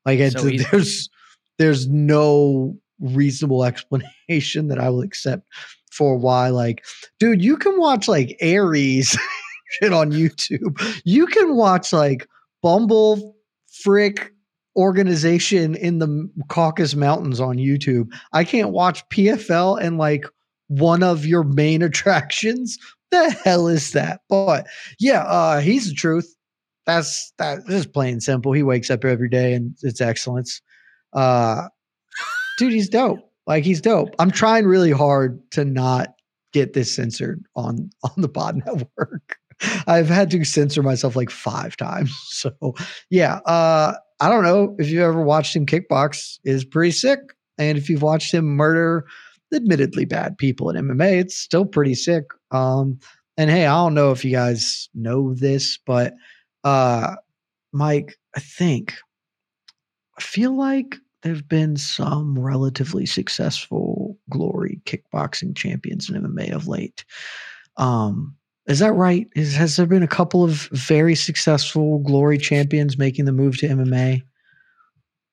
[0.07, 1.11] Like so there's
[1.59, 5.47] there's no reasonable explanation that I will accept
[5.91, 6.85] for why, like,
[7.19, 9.17] dude, you can watch like Aries
[9.69, 10.81] shit on YouTube.
[11.05, 12.27] You can watch like
[12.63, 13.37] Bumble
[13.83, 14.33] Frick
[14.77, 18.13] organization in the Caucasus Mountains on YouTube.
[18.33, 20.27] I can't watch PFL and like
[20.69, 22.79] one of your main attractions.
[23.11, 24.21] The hell is that?
[24.29, 24.67] But
[24.99, 26.33] yeah, uh, he's the truth.
[26.85, 27.67] That's that.
[27.67, 28.53] This is plain simple.
[28.53, 30.61] He wakes up every day and it's excellence.
[31.13, 31.69] Uh,
[32.57, 33.21] dude, he's dope.
[33.47, 34.15] Like he's dope.
[34.19, 36.15] I'm trying really hard to not
[36.53, 39.39] get this censored on on the pod network.
[39.87, 42.13] I've had to censor myself like five times.
[42.37, 42.75] So
[43.09, 47.21] yeah, uh, I don't know if you've ever watched him kickbox is pretty sick,
[47.57, 49.07] and if you've watched him murder
[49.55, 52.25] admittedly bad people in MMA, it's still pretty sick.
[52.51, 52.99] Um,
[53.39, 56.15] and hey, I don't know if you guys know this, but
[56.65, 57.17] uh,
[57.73, 58.95] Mike, I think
[60.19, 66.69] I feel like there have been some relatively successful glory kickboxing champions in MMA of
[66.69, 67.05] late.
[67.77, 69.29] Um, is that right?
[69.35, 73.69] Is, has there been a couple of very successful glory champions making the move to
[73.69, 74.23] MMA?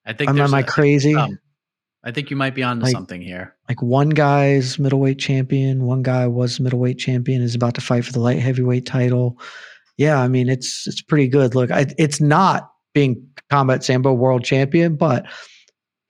[0.06, 0.30] I think.
[0.30, 1.15] Am, am I crazy?
[2.06, 3.56] I think you might be onto like, something here.
[3.69, 8.12] Like one guy's middleweight champion, one guy was middleweight champion, is about to fight for
[8.12, 9.39] the light heavyweight title.
[9.98, 11.56] Yeah, I mean it's it's pretty good.
[11.56, 15.26] Look, I, it's not being combat sambo world champion, but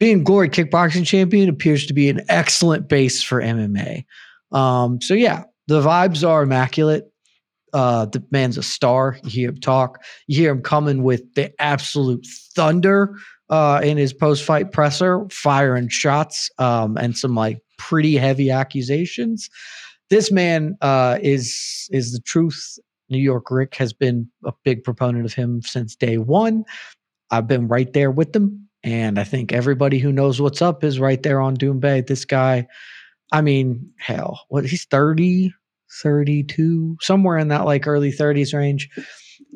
[0.04, 4.04] being glory kickboxing champion appears to be an excellent base for MMA.
[4.52, 7.10] Um, so yeah, the vibes are immaculate.
[7.72, 9.18] Uh, the man's a star.
[9.24, 10.04] You hear him talk.
[10.28, 13.16] You hear him coming with the absolute thunder
[13.50, 19.50] uh, in his post-fight presser, firing shots um, and some like pretty heavy accusations.
[20.10, 22.78] This man uh, is is the truth.
[23.10, 26.66] New York Rick has been a big proponent of him since day one.
[27.32, 31.00] I've been right there with them, and I think everybody who knows what's up is
[31.00, 32.06] right there on Doumbé.
[32.06, 32.68] This guy,
[33.32, 35.54] I mean, hell, what he's 30,
[36.02, 38.90] 32, somewhere in that like early 30s range.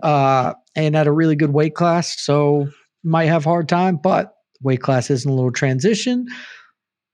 [0.01, 2.21] Uh, and at a really good weight class.
[2.21, 2.69] So
[3.03, 6.27] might have hard time, but weight class is in a little transition.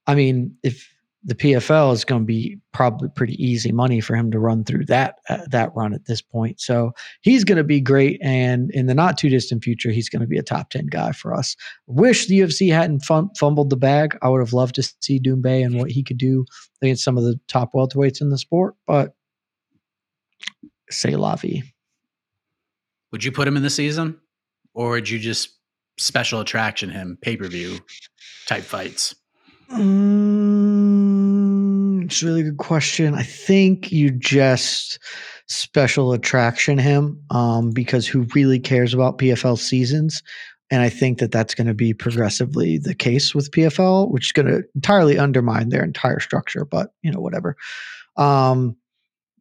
[0.06, 0.88] I mean, if
[1.26, 4.86] the PFL is going to be probably pretty easy money for him to run through
[4.86, 6.60] that uh, that run at this point.
[6.60, 10.22] So he's going to be great, and in the not too distant future, he's going
[10.22, 11.56] to be a top ten guy for us.
[11.88, 14.18] Wish the UFC hadn't fum- fumbled the bag.
[14.22, 16.46] I would have loved to see Doumbé and what he could do
[16.82, 19.16] against some of the top welterweights in the sport, but
[20.90, 21.64] say la vie.
[23.12, 24.20] Would you put him in the season,
[24.74, 25.58] or would you just
[25.98, 27.80] special attraction him pay per view
[28.48, 29.16] type fights?
[29.72, 30.83] Mm,
[32.06, 33.16] it's a really good question.
[33.16, 35.00] I think you just
[35.48, 40.22] special attraction him um, because who really cares about PFL seasons?
[40.72, 44.32] And I think that that's going to be progressively the case with PFL, which is
[44.32, 46.66] going to entirely undermine their entire structure.
[46.66, 47.56] But you know, whatever.
[48.18, 48.76] Um,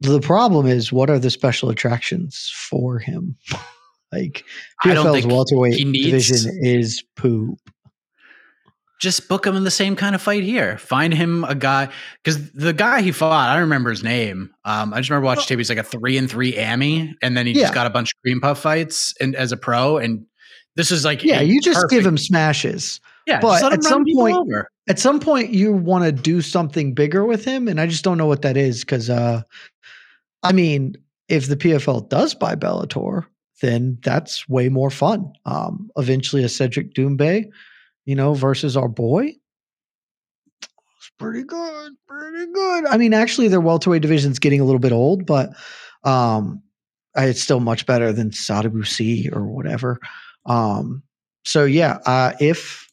[0.01, 3.37] the problem is, what are the special attractions for him?
[4.11, 4.43] like
[4.83, 7.57] PFL's welterweight division is poop.
[8.99, 10.77] Just book him in the same kind of fight here.
[10.77, 11.89] Find him a guy
[12.23, 14.49] because the guy he fought, I don't remember his name.
[14.65, 15.57] Um, I just remember watching tape.
[15.59, 17.61] He's like a three and three Ammy, and then he Yeah.
[17.63, 19.97] just got a bunch of cream puff fights and as a pro.
[19.97, 20.25] And
[20.75, 22.99] this is like Yeah, you just give him smashes.
[23.27, 24.67] yeah, but just let him at some point- over.
[24.89, 28.17] at some point you want to do something bigger with him and i just don't
[28.17, 29.41] know what that is because uh
[30.43, 30.93] i mean
[31.29, 33.25] if the pfl does buy bellator
[33.61, 37.45] then that's way more fun um eventually a cedric Doumbé,
[38.05, 39.33] you know versus our boy
[40.61, 44.91] it's pretty good pretty good i mean actually their welterweight division's getting a little bit
[44.91, 45.49] old but
[46.03, 46.61] um
[47.15, 49.99] it's still much better than Sadibou Sy or whatever
[50.45, 51.03] um
[51.45, 52.83] so yeah uh if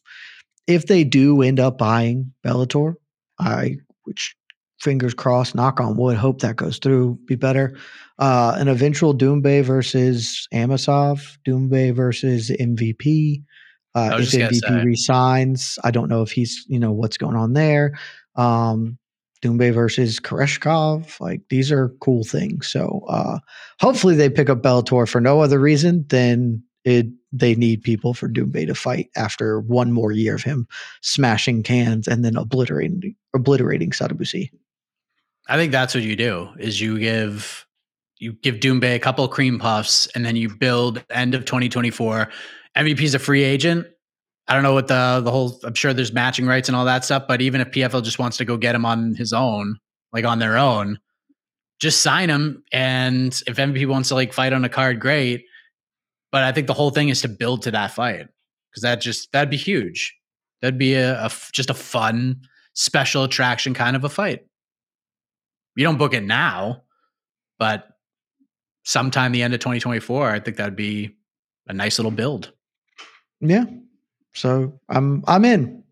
[0.67, 2.95] if they do end up buying Bellator,
[3.39, 4.35] I which
[4.79, 7.77] fingers crossed, knock on wood, hope that goes through, be better.
[8.17, 13.43] Uh, an eventual Doumbé versus Amosov, Doumbé versus MVP.
[13.93, 17.97] Uh, if MVP resigns, I don't know if he's you know what's going on there.
[18.35, 18.97] Um,
[19.41, 22.69] Doumbé versus Koreshkov, like these are cool things.
[22.69, 23.39] So uh,
[23.79, 28.29] hopefully they pick up Bellator for no other reason than it they need people for
[28.29, 30.67] Doumbé to fight after one more year of him
[31.01, 34.51] smashing cans and then obliterating obliterating Sadibou Sy.
[35.47, 37.65] I think that's what you do is you give
[38.19, 42.29] you give Doumbé a couple of cream puffs and then you build end of 2024.
[42.77, 43.87] MVP's a free agent.
[44.47, 47.05] I don't know what the the whole I'm sure there's matching rights and all that
[47.05, 49.77] stuff, but even if PFL just wants to go get him on his own,
[50.11, 50.99] like on their own,
[51.79, 55.45] just sign him and if MVP wants to like fight on a card great,
[56.31, 58.27] but I think the whole thing is to build to that fight
[58.69, 60.15] because that just that'd be huge.
[60.61, 62.41] That'd be a, a just a fun
[62.73, 64.45] special attraction kind of a fight.
[65.75, 66.83] You don't book it now,
[67.57, 67.87] but
[68.83, 71.15] sometime the end of 2024, I think that'd be
[71.67, 72.51] a nice little build.
[73.41, 73.65] Yeah.
[74.33, 75.83] So I'm I'm in.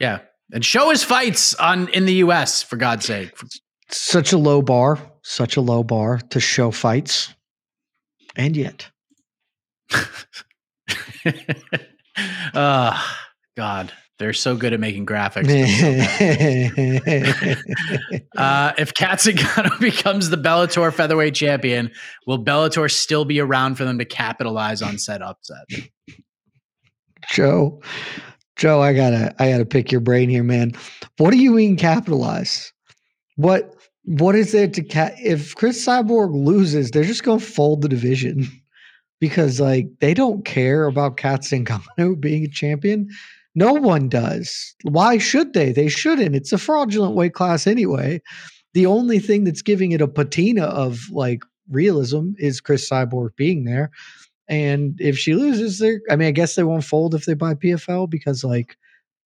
[0.00, 0.20] Yeah.
[0.52, 3.32] And show his fights on in the US for God's sake.
[3.90, 7.34] Such a low bar, such a low bar to show fights.
[8.36, 8.90] And yet.
[12.54, 13.16] oh
[13.56, 13.92] God.
[14.18, 15.48] They're so good at making graphics.
[18.36, 21.90] Uh, if Cat Zingano becomes the Bellator featherweight champion,
[22.26, 25.66] will Bellator still be around for them to capitalize on said upset?
[27.28, 27.80] Joe,
[28.56, 30.72] Joe, I gotta, I gotta pick your brain here, man.
[31.18, 32.72] What do you mean capitalize?
[33.36, 35.14] What, what is there to cat?
[35.22, 38.48] If Cris Cyborg loses, they're just gonna fold the division
[39.20, 43.08] because, like, they don't care about Gano being a champion.
[43.54, 44.74] No one does.
[44.82, 45.72] Why should they?
[45.72, 46.36] They shouldn't.
[46.36, 48.22] It's a fraudulent weight class anyway.
[48.74, 53.64] The only thing that's giving it a patina of like realism is Cris Cyborg being
[53.64, 53.90] there.
[54.48, 57.54] And if she loses, they I mean, I guess they won't fold if they buy
[57.54, 58.76] PFL because like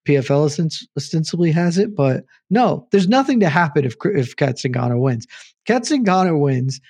[0.06, 1.94] PFL ostensibly has it.
[1.94, 5.26] But no, there's nothing to happen if if Cat Zingano wins.
[5.66, 6.80] Cat Zingano wins,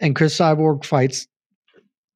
[0.00, 1.26] and Cris Cyborg fights.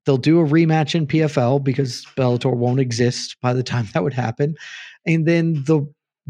[0.06, 4.14] They'll do a rematch in PFL because Bellator won't exist by the time that would
[4.14, 4.56] happen,
[5.06, 5.86] and then the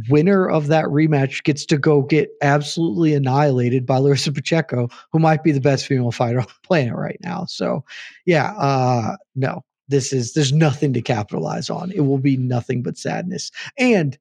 [0.09, 5.43] winner of that rematch gets to go get absolutely annihilated by Larissa Pacheco, who might
[5.43, 7.45] be the best female fighter on the planet right now.
[7.47, 7.85] So,
[8.27, 11.91] yeah, uh, no, this is there's nothing to capitalize on.
[11.93, 13.51] It will be nothing but sadness.
[13.77, 14.19] And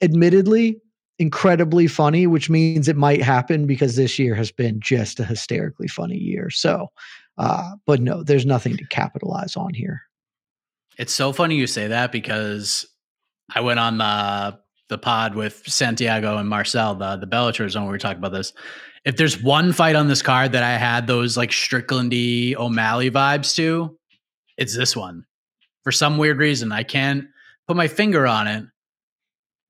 [0.00, 0.80] admittedly,
[1.18, 5.88] incredibly funny, which means it might happen because this year has been just a hysterically
[5.88, 6.50] funny year.
[6.50, 6.90] So,
[7.38, 10.02] uh, but no, there's nothing to capitalize on here.
[10.98, 12.86] It's so funny you say that because
[13.54, 14.58] I went on the
[14.88, 18.52] the pod with Santiago and Marcel, the the Bellator zone where we talked about this.
[19.04, 23.54] If there's one fight on this card that I had those like Stricklandy O'Malley vibes
[23.56, 23.98] to,
[24.56, 25.26] it's this one.
[25.82, 27.26] For some weird reason, I can't
[27.68, 28.64] put my finger on it,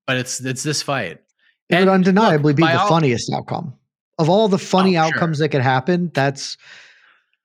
[0.07, 1.21] but it's it's this fight.
[1.69, 3.75] It would undeniably look, be the all, funniest outcome
[4.19, 5.45] of all the funny oh, outcomes sure.
[5.45, 6.11] that could happen.
[6.15, 6.57] That's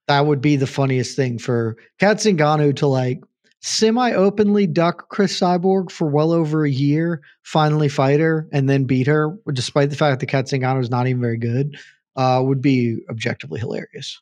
[0.07, 3.21] that would be the funniest thing for Cat to like
[3.61, 8.85] semi openly duck Cris Cyborg for well over a year, finally fight her, and then
[8.85, 11.77] beat her, despite the fact that Cat Zingano is not even very good,
[12.15, 14.19] uh, would be objectively hilarious.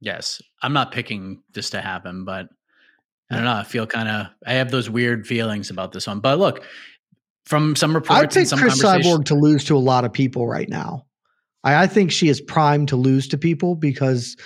[0.00, 0.40] Yes.
[0.62, 2.48] I'm not picking this to happen, but
[3.30, 3.54] I don't know.
[3.54, 6.20] I feel kind of, I have those weird feelings about this one.
[6.20, 6.64] But look,
[7.44, 10.68] from some reports, I think Cris Cyborg to lose to a lot of people right
[10.68, 11.06] now.
[11.64, 14.36] I, I think she is primed to lose to people because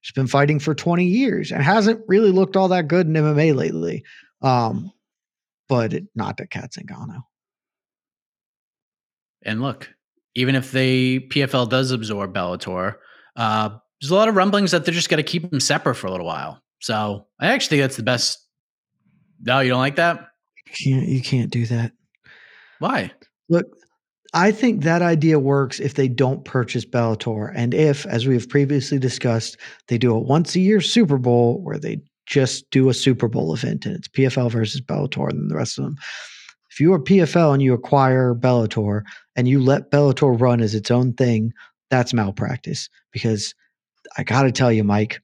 [0.00, 3.54] She's been fighting for 20 years and hasn't really looked all that good in MMA
[3.54, 4.04] lately.
[4.42, 4.92] Um,
[5.68, 7.22] but it, not to Cat Zingano.
[9.44, 9.88] And look,
[10.34, 12.96] even if the PFL does absorb Bellator,
[13.36, 13.70] uh,
[14.00, 16.10] there's a lot of rumblings that they're just going to keep them separate for a
[16.10, 16.62] little while.
[16.80, 18.38] So I actually think that's the best.
[19.42, 20.28] No, you don't like that?
[20.66, 21.92] You can't, you can't do that.
[22.78, 23.12] Why?
[23.48, 23.66] Look,
[24.32, 27.52] I think that idea works if they don't purchase Bellator.
[27.54, 29.56] And if, as we have previously discussed,
[29.88, 33.52] they do a once a year Super Bowl where they just do a Super Bowl
[33.52, 35.96] event and it's PFL versus Bellator and the rest of them.
[36.70, 39.02] If you are PFL and you acquire Bellator
[39.34, 41.52] and you let Bellator run as its own thing,
[41.90, 42.88] that's malpractice.
[43.12, 43.52] Because
[44.16, 45.20] I got to tell you, Mike,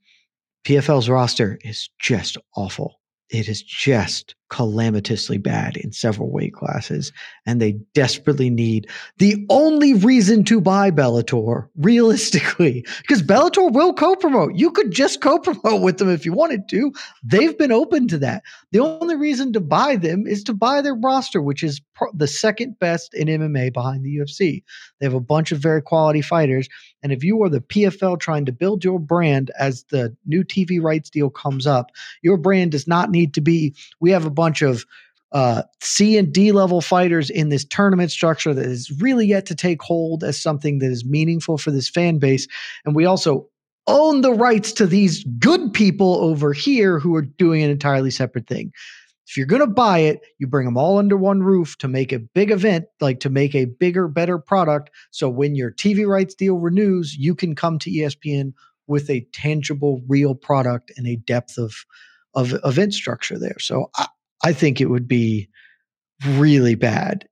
[0.65, 2.99] PFL's roster is just awful
[3.31, 7.13] it is just calamitously bad in several weight classes,
[7.47, 8.89] and they desperately need
[9.19, 14.55] the only reason to buy Bellator, realistically, because Bellator will co promote.
[14.55, 16.93] You could just co promote with them if you wanted to.
[17.25, 18.43] They've been open to that.
[18.73, 22.29] The only reason to buy them is to buy their roster, which is pro- the
[22.29, 24.63] second best in MMA behind the UFC.
[24.99, 26.69] They have a bunch of very quality fighters.
[27.03, 30.83] And if you are the PFL trying to build your brand as the new TV
[30.83, 31.91] rights deal comes up,
[32.23, 34.85] your brand does not need to be, we have a bunch of
[35.33, 39.55] uh, C and D level fighters in this tournament structure that is really yet to
[39.55, 42.47] take hold as something that is meaningful for this fan base.
[42.85, 43.49] And we also
[43.89, 48.47] own the rights to these good people over here who are doing an entirely separate
[48.47, 48.73] thing.
[49.29, 52.13] If you're going to buy it, you bring them all under one roof to make
[52.13, 54.91] a big event, like to make a bigger, better product.
[55.11, 58.53] So when your TV rights deal renews, you can come to ESPN
[58.87, 61.75] with a tangible, real product and a depth of
[62.37, 63.59] of event structure there.
[63.59, 64.07] So I,
[64.45, 65.49] I think it would be
[66.25, 67.27] really bad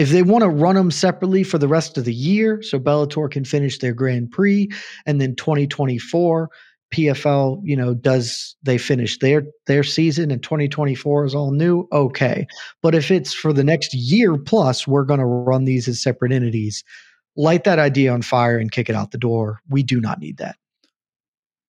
[0.00, 3.30] if they want to run them separately for the rest of the year, so Bellator
[3.30, 4.70] can finish their Grand Prix,
[5.04, 6.48] and then 2024
[6.94, 11.86] PFL, you know, does they finish their their season and 2024 is all new?
[11.92, 12.46] Okay.
[12.82, 16.32] But if it's for the next year plus, we're going to run these as separate
[16.32, 16.82] entities.
[17.36, 19.60] Light that idea on fire and kick it out the door.
[19.68, 20.56] We do not need that.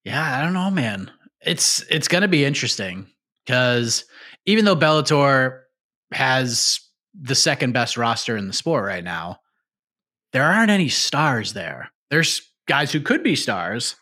[0.06, 1.12] Yeah, I don't know, man.
[1.42, 3.08] It's it's going to be interesting
[3.48, 4.06] cuz
[4.46, 5.62] even though Bellator
[6.12, 6.80] has
[7.20, 9.40] the second best roster in the sport right now,
[10.34, 11.92] there aren't any stars there.
[12.10, 13.96] There's guys who could be stars,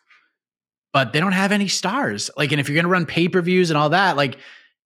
[0.94, 2.30] but they don't have any stars.
[2.38, 4.38] Like, and if you're going to run pay per views and all that, like,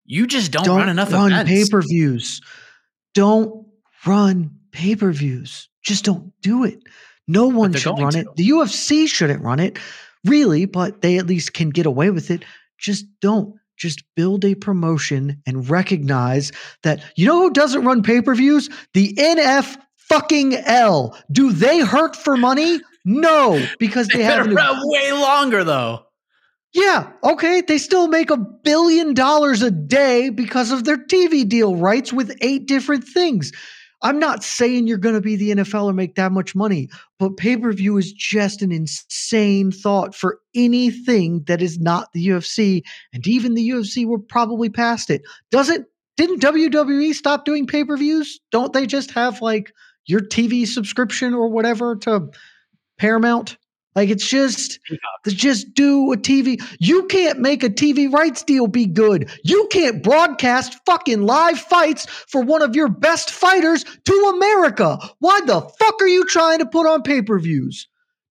[0.05, 2.41] you just don't, don't run enough run pay per views.
[3.15, 3.67] Don't
[4.07, 5.69] run pay per views.
[5.83, 6.81] Just don't do it.
[7.29, 8.21] No one should run to.
[8.21, 8.27] it.
[8.37, 9.79] The UFC shouldn't run it,
[10.25, 12.45] really, but they at least can get away with it.
[12.79, 13.57] Just don't.
[13.83, 16.53] Just build a promotion and recognize
[16.85, 18.71] that you know who doesn't run pay per views?
[18.95, 21.19] The NF fucking L.
[21.33, 22.81] Do they hurt for money?
[23.05, 26.07] No, because they, they have been way longer though.
[26.73, 27.61] Yeah, okay.
[27.61, 32.39] They still make a billion dollars a day because of their TV deal rights with
[32.41, 33.51] eight different things.
[34.03, 36.89] I'm not saying you're going to be the NFL or make that much money,
[37.19, 42.27] but pay per view is just an insane thought for anything that is not the
[42.27, 42.83] UFC.
[43.13, 45.23] And even the UFC, we're probably past it.
[45.51, 45.87] Doesn't,
[46.17, 48.41] didn't WWE stop doing pay per views?
[48.51, 49.73] Don't they just have like
[50.07, 52.29] your TV subscription or whatever to
[52.99, 53.57] Paramount?
[53.95, 54.81] Like it's just
[55.25, 56.63] to just do a TV.
[56.81, 59.31] You can't make a TV rights deal be good.
[59.45, 64.99] You can't broadcast fucking live fights for one of your best fighters to America.
[65.19, 67.87] Why the fuck are you trying to put on pay-per-views?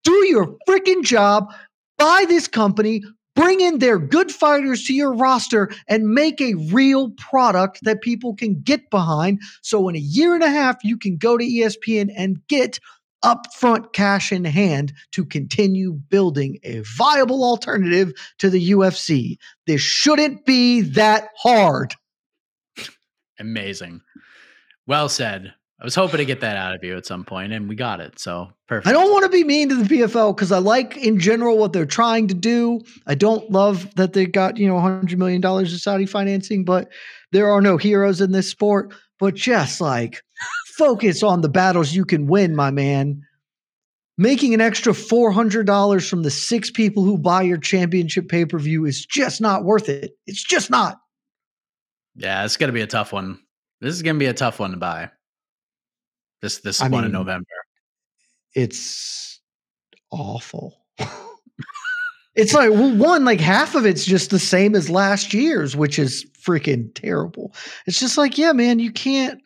[0.05, 1.53] Do your freaking job.
[1.99, 3.03] Buy this company,
[3.35, 8.37] bring in their good fighters to your roster and make a real product that people
[8.37, 9.41] can get behind.
[9.63, 12.79] So in a year and a half, you can go to ESPN and get
[13.25, 19.37] upfront cash in hand to continue building a viable alternative to the UFC.
[19.67, 21.95] This shouldn't be that hard.
[23.39, 24.01] Amazing.
[24.87, 25.55] Well said.
[25.81, 28.01] I was hoping to get that out of you at some point, and we got
[28.01, 28.19] it.
[28.19, 28.89] So perfect.
[28.89, 31.73] I don't want to be mean to the PFL because I like in general what
[31.73, 32.81] they're trying to do.
[33.07, 36.89] I don't love that they got, you know, $100 million of Saudi financing, but
[37.31, 38.93] there are no heroes in this sport.
[39.21, 40.23] But just like
[40.79, 43.23] focus on the battles you can win, my man.
[44.17, 48.85] Making an extra $400 from the six people who buy your championship pay per view
[48.85, 50.13] is just not worth it.
[50.27, 50.99] It's just not.
[52.17, 53.39] Yeah, it's going to be a tough one.
[53.81, 55.11] This is going to be a tough one to buy.
[56.43, 57.47] This this I one in November.
[58.55, 59.41] It's
[60.11, 60.85] awful.
[62.35, 65.99] it's like well, one, like half of it's just the same as last year's, which
[65.99, 67.55] is freaking terrible.
[67.87, 69.41] It's just like, yeah, man, you can't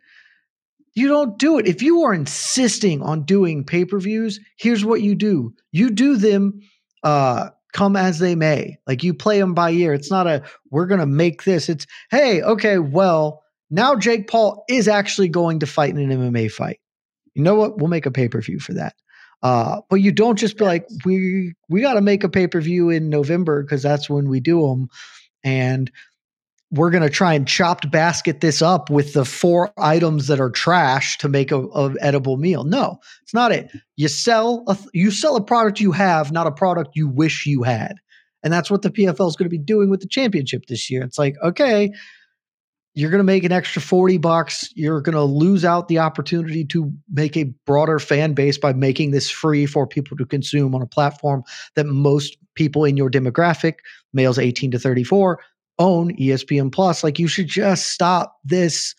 [0.95, 1.67] you don't do it.
[1.67, 5.55] If you are insisting on doing pay-per-views, here's what you do.
[5.73, 6.61] You do them
[7.03, 8.77] uh come as they may.
[8.87, 9.95] Like you play them by year.
[9.95, 11.69] It's not a we're going to make this.
[11.69, 16.51] It's hey, okay, well, now Jake Paul is actually going to fight in an MMA
[16.51, 16.79] fight.
[17.35, 17.79] You know what?
[17.79, 18.95] We'll make a pay-per-view for that.
[19.43, 23.09] Uh, but you don't just be like, we we got to make a pay-per-view in
[23.09, 24.89] November because that's when we do them.
[25.43, 25.91] And
[26.73, 30.51] we're going to try and chopped basket this up with the four items that are
[30.51, 32.65] trash to make a, a edible meal.
[32.65, 33.71] No, it's not it.
[33.97, 37.63] You sell a you sell a product you have, not a product you wish you
[37.63, 37.97] had.
[38.43, 41.05] And that's what the PFL is going to be doing with the championship this year.
[41.05, 41.93] It's like, okay,
[42.95, 44.69] you're going to make an extra 40 bucks.
[44.75, 49.13] You're going to lose out the opportunity to make a broader fan base by making
[49.13, 51.45] this free for people to consume on a platform
[51.77, 53.77] that most people in your demographic,
[54.13, 55.39] males 18 to 34,
[55.79, 57.03] own ESPN Plus.
[57.03, 58.95] Like you should just stop this.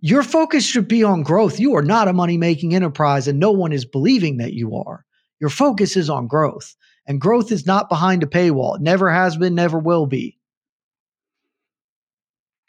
[0.00, 1.60] Your focus should be on growth.
[1.60, 5.04] You are not a money making enterprise, and no one is believing that you are.
[5.40, 6.74] Your focus is on growth,
[7.06, 8.76] and growth is not behind a paywall.
[8.76, 10.38] It never has been, never will be.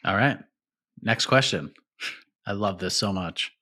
[0.04, 0.38] All right.
[1.00, 1.72] Next question.
[2.46, 3.52] I love this so much.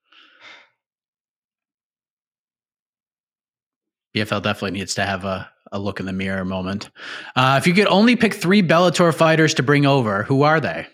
[4.15, 6.91] PFL definitely needs to have a, a look in the mirror moment.
[7.35, 10.87] Uh, if you could only pick three Bellator fighters to bring over, who are they?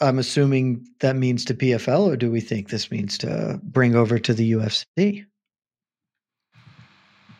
[0.00, 4.18] I'm assuming that means to PFL, or do we think this means to bring over
[4.18, 5.24] to the UFC?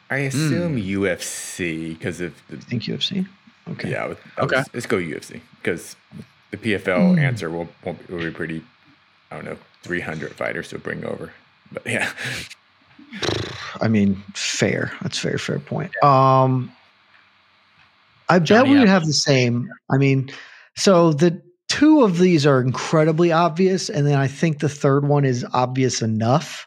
[0.08, 3.26] I assume UFC because of the I think UFC.
[3.70, 3.90] Okay.
[3.90, 4.06] yeah.
[4.06, 4.56] with- Okay.
[4.56, 5.96] let's, let's go UFC because
[6.52, 7.18] the PFL Hmm.
[7.18, 8.62] answer will, will will be pretty.
[9.30, 11.32] I don't know, 300 fighters to bring over,
[11.72, 12.12] but yeah.
[13.80, 14.92] I mean, fair.
[15.02, 15.92] That's a very fair point.
[16.02, 16.72] Um,
[18.28, 19.70] I bet we would have the same.
[19.90, 20.30] I mean,
[20.76, 25.24] so the two of these are incredibly obvious, and then I think the third one
[25.24, 26.66] is obvious enough.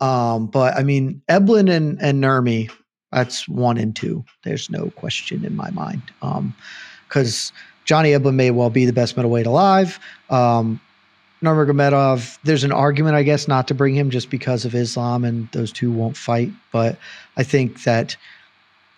[0.00, 2.70] Um, but I mean, Eblen and and Nermi,
[3.12, 4.24] that's one and two.
[4.44, 6.02] There's no question in my mind.
[6.22, 6.54] Um,
[7.08, 7.52] because
[7.84, 9.98] Johnny Eblen may well be the best middleweight alive.
[10.28, 10.80] Um,
[11.42, 15.48] Nurmagomedov, there's an argument, I guess, not to bring him just because of Islam and
[15.52, 16.50] those two won't fight.
[16.72, 16.98] But
[17.36, 18.16] I think that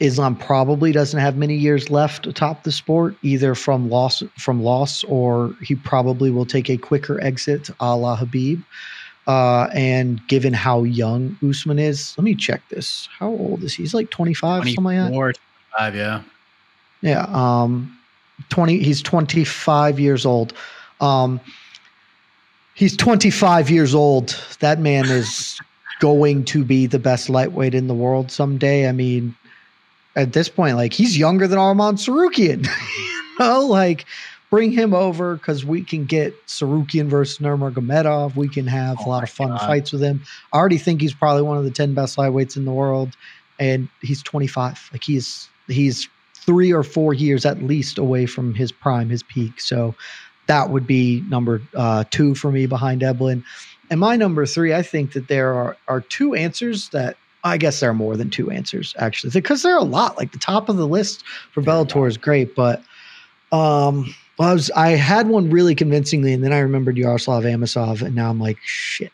[0.00, 5.04] Islam probably doesn't have many years left atop the sport, either from loss from loss
[5.04, 8.64] or he probably will take a quicker exit, a la Khabib.
[9.26, 13.08] Uh, and given how young Usman is, let me check this.
[13.18, 13.82] How old is he?
[13.82, 15.08] He's like 25, something like that.
[15.08, 15.32] 24,
[15.78, 16.22] 25, yeah.
[17.02, 17.26] Yeah.
[17.28, 17.96] Um,
[18.48, 20.54] 20, he's 25 years old.
[21.00, 21.38] Um,
[22.80, 24.34] he's 25 years old.
[24.60, 25.60] That man is
[26.00, 28.88] going to be the best lightweight in the world someday.
[28.88, 29.36] I mean,
[30.16, 32.64] at this point, like he's younger than Arman Tsarukyan.
[32.98, 34.06] you know, like
[34.48, 38.34] bring him over because we can get Tsarukyan versus Nurmagomedov.
[38.34, 39.60] We can have oh a Oh lot of fun God.
[39.60, 40.22] fights with him.
[40.54, 43.10] I already think he's probably one of the 10 best lightweights in the world.
[43.58, 44.88] And he's 25.
[44.90, 49.60] Like he's he's three or four years at least away from his prime, his peak.
[49.60, 49.94] So
[50.50, 53.44] that would be number uh, two for me behind Eblen.
[53.88, 57.78] And my number three, I think that there are are two answers that I guess
[57.78, 60.18] there are more than two answers actually, because there are a lot.
[60.18, 62.82] Like the top of the list for There are Bellator is great, but
[63.52, 68.02] um, well, I was I had one really convincingly, and then I remembered Yaroslav Amosov,
[68.02, 69.12] and now I'm like, shit.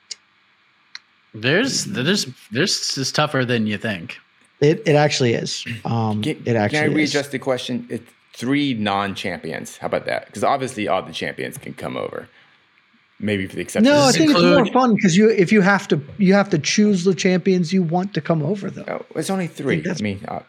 [1.35, 4.19] There's there's this is tougher than you think.
[4.63, 5.67] It it actually is.
[5.85, 6.95] Um, Can, it actually can I is.
[6.95, 7.87] readjust the question?
[7.91, 9.79] It's three non-champions.
[9.79, 10.27] How about that?
[10.27, 12.29] Because obviously all the champions can come over.
[13.19, 13.85] Maybe for the exception.
[13.91, 16.35] No, I Does it think it's more fun because you if you have to you
[16.35, 18.85] have to choose the champions you want to come over though.
[18.87, 19.77] Oh, it's only three.
[19.79, 20.41] I, that's- mean, uh,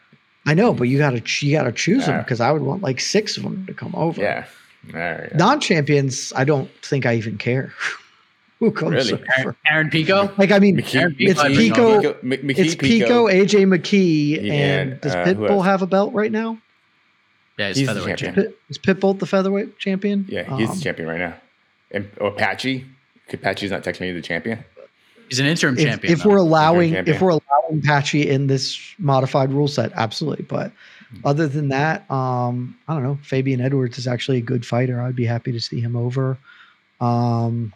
[0.45, 3.37] I know, but you gotta you gotta choose them because I would want like six
[3.37, 4.21] of them to come over.
[4.21, 4.45] yeah.
[4.93, 5.33] All right.
[5.35, 7.73] Non champions, I don't think I even care
[8.59, 9.13] who comes Really?
[9.13, 9.25] over.
[9.37, 10.33] Aaron, Aaron Pico.
[10.37, 12.01] Like I mean, McKee- it's McKee- Pico.
[12.01, 16.31] Pico- McKee It's Pico, AJ McKee, and, And, does uh, Pitbull have a belt right
[16.31, 16.57] now?
[17.57, 18.45] Yeah, he's, He's featherweight champion.
[18.45, 18.53] champion.
[18.69, 20.25] Is Pitbull the featherweight champion?
[20.29, 21.35] Yeah, he's Um, the champion right now.
[21.91, 22.85] And or Apache.
[23.29, 24.63] Could Apache's not technically the champion?
[25.27, 26.13] He's an interim if, champion.
[26.13, 26.29] if though.
[26.29, 27.15] we're allowing champion.
[27.15, 30.45] if we're allowing Apache in this modified rule set, absolutely.
[30.45, 30.71] But
[31.09, 31.17] Hmm.
[31.25, 33.17] other than that, um, I don't know.
[33.23, 35.01] Fabian Edwards is actually a good fighter.
[35.01, 36.37] I'd be happy to see him over.
[36.99, 37.73] Um,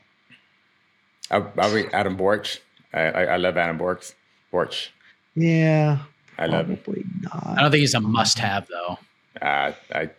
[1.29, 2.59] I, I'll read Adam Borics.
[2.93, 4.13] I, I, I love Adam Borics.
[4.51, 4.89] Borics.
[5.35, 5.99] yeah,
[6.37, 6.77] I love him.
[7.21, 7.47] not.
[7.57, 8.99] I don't think he's a must-have though.
[9.39, 10.09] Uh, I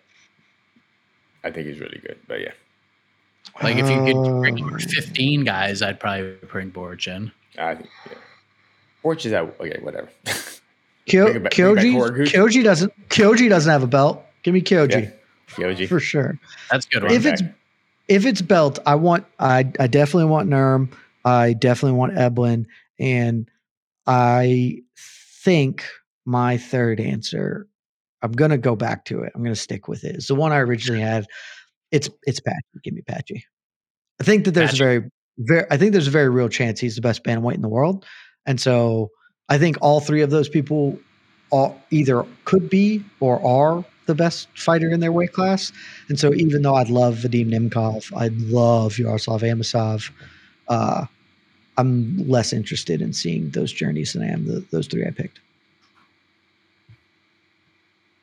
[1.45, 2.19] I think he's really good.
[2.29, 2.53] But yeah,
[3.63, 7.33] Like if you could bring Uh, 15 guys, I'd probably bring Borics in.
[7.59, 8.15] I think yeah.
[9.05, 9.55] Borics is out.
[9.61, 10.09] Okay, whatever.
[11.07, 12.29] Kyo, Bring back- bring it back Kyoji, forward.
[12.29, 14.25] Kyoji doesn't Kyoji doesn't have a belt.
[14.45, 15.11] Give me Kyoji yeah.
[15.57, 15.89] Kyoji.
[15.89, 16.39] for sure.
[16.71, 17.13] That's a good one.
[17.13, 17.43] If it's
[18.09, 20.93] if it's belt, I want I I definitely want Nerm.
[21.25, 22.67] I definitely want Eblen,
[22.99, 23.49] and
[24.07, 24.79] I
[25.45, 25.85] think
[26.25, 27.67] my third answer.
[28.23, 29.33] I'm gonna go back to it.
[29.35, 30.16] I'm gonna stick with it.
[30.16, 31.27] It's the one I originally had.
[31.91, 32.59] It's it's Patchy.
[32.83, 33.45] Give me Patchy.
[34.20, 34.83] I think that there's Patchy.
[34.83, 37.55] a very very I think there's a very real chance he's the best band bantamweight
[37.55, 38.05] in the world,
[38.47, 39.11] and so
[39.49, 40.99] I think all three of those people
[41.51, 45.73] all either could be or are the best fighter in their weight class.
[46.09, 50.11] And so even though I'd love Vadim Nemkov, I'd love Yaroslav Amosov,
[50.68, 51.07] uh,
[51.77, 55.41] I'm less interested in seeing those journeys than I am the, those three I picked.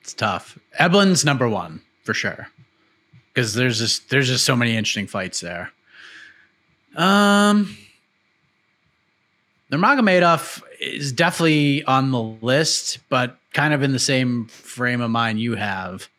[0.10, 0.58] It's tough.
[0.80, 2.48] Eblen's number one for sure,
[3.32, 5.72] because there's just there's just so many interesting fights there.
[6.96, 7.78] Um,
[9.72, 15.40] Nurmagomedov is definitely on the list, but kind of in the same frame of mind
[15.40, 16.10] you have.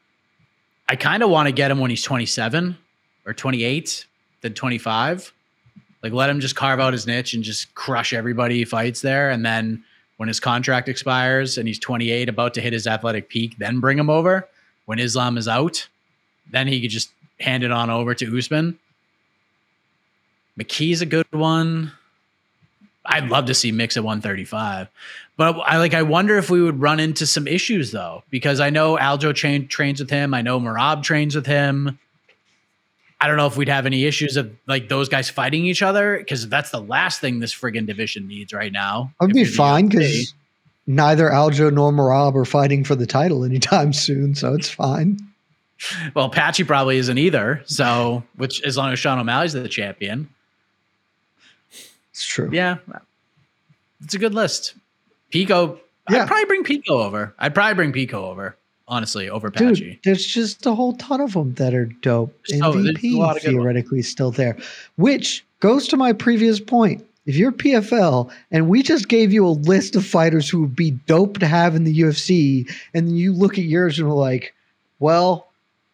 [0.89, 2.79] I kind of want to get him when he's 27
[3.27, 4.07] or 28,
[4.43, 5.33] then 25.
[6.05, 9.31] Like let him just carve out his niche and just crush everybody he fights there,
[9.31, 9.83] and then
[10.21, 13.99] when his contract expires and he's 28, about to hit his athletic peak, then bring
[13.99, 14.47] him over.
[14.85, 15.89] When Islam is out,
[16.51, 17.11] then he could just
[17.41, 18.79] hand it on over to Usman.
[20.59, 21.93] McKee's a good one.
[23.07, 24.89] I'd love to see Mix at 135.
[25.39, 28.69] But I like I wonder if we would run into some issues though, because I
[28.69, 30.35] know Aljo train, trains with him.
[30.35, 31.99] I know Merab trains with him.
[33.21, 36.17] I don't know if we'd have any issues of like those guys fighting each other
[36.19, 39.13] because that's the last thing this friggin' division needs right now.
[39.21, 40.33] I'd be fine because
[40.87, 45.19] neither Aljo nor Merab are fighting for the title anytime soon, so it's fine.
[46.15, 47.63] Well, Patchy probably isn't either.
[47.67, 50.29] So, which as long as Sean O'Malley's the champion,
[52.13, 52.51] It's true.
[52.53, 52.77] yeah,
[54.03, 54.75] it's a good list.
[55.31, 55.79] Pico,
[56.11, 56.23] Yeah.
[56.23, 57.35] I'd probably bring Pico over.
[57.39, 58.57] I'd probably bring Pico over,
[58.91, 60.01] honestly, over Dude, Patchy.
[60.05, 62.35] there's just a whole ton of them that are dope.
[62.49, 63.43] There's MVP ones.
[63.43, 64.59] theoretically still there,
[64.97, 67.07] which goes to my previous point.
[67.27, 70.91] If you're PFL and we just gave you a list of fighters who would be
[70.91, 74.55] dope to have in the UFC, and you look at yours and we're like,
[74.99, 75.47] well,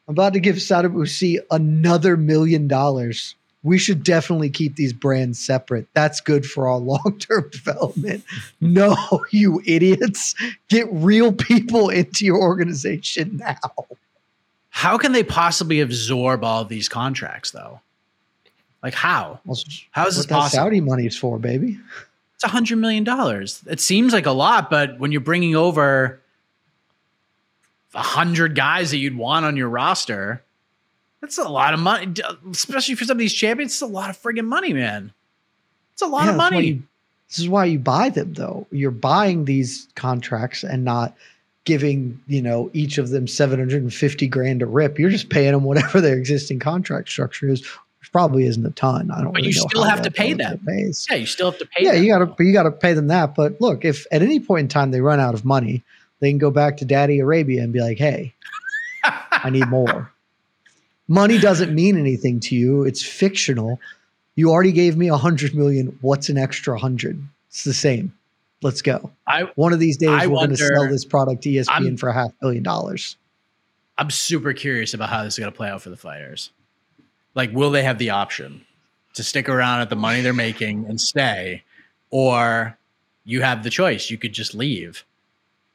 [0.08, 3.34] I'm about to give Sadibou Sy another million dollars.
[3.66, 5.88] We should definitely keep these brands separate.
[5.92, 8.22] That's good for our long term development.
[8.60, 8.96] No,
[9.32, 10.36] you idiots.
[10.68, 13.58] Get real people into your organization now.
[14.70, 17.80] How can they possibly absorb all of these contracts, though?
[18.84, 19.40] Like, how?
[19.44, 19.58] Well,
[19.90, 20.62] How is this possible?
[20.62, 21.76] Saudi money's for, baby.
[22.36, 23.64] It's a hundred million dollars.
[23.66, 26.20] It seems like a lot, but when you're bringing over
[27.94, 30.44] a hundred guys that you'd want on your roster,
[31.26, 32.12] that's a lot of money.
[32.50, 35.12] Especially for some of these champions, it's a lot of friggin' money, man.
[35.92, 36.66] It's a lot Yeah, of money.
[36.66, 36.82] you-
[37.28, 38.66] this is why you buy them, though.
[38.70, 41.14] You're buying these contracts and not
[41.64, 44.98] giving you know each of them 750 grand a rip.
[45.00, 47.60] You're just paying them whatever their existing contract structure is,
[48.00, 49.10] which probably isn't a ton.
[49.10, 49.32] I don't.
[49.32, 50.60] But really you still have to pay them.
[50.68, 51.84] yeah, you still have to pay.
[51.84, 53.34] Yeah, them, you gotta, but you gotta pay them that.
[53.34, 55.82] But look, if at any point in time they run out of money,
[56.20, 58.32] they can go back to Daddy Arabia and be like, "Hey,
[59.02, 60.12] I need more."
[61.08, 62.82] Money doesn't mean anything to you.
[62.82, 63.78] It's fictional.
[64.34, 65.96] You already gave me a hundred million.
[66.00, 67.22] What's an extra hundred?
[67.48, 68.12] It's the same.
[68.62, 69.10] Let's go.
[69.26, 71.96] I One of these days, I we're going to sell this product to ESPN I'm-
[71.96, 73.16] for a half billion dollars.
[73.98, 76.50] I'm super curious about how this is going to play out for the fighters.
[77.34, 78.66] Like, will they have the option
[79.16, 81.64] to stick around at the money they're making and stay,
[82.10, 82.76] or
[83.24, 84.10] you have the choice.
[84.10, 85.04] You could just leave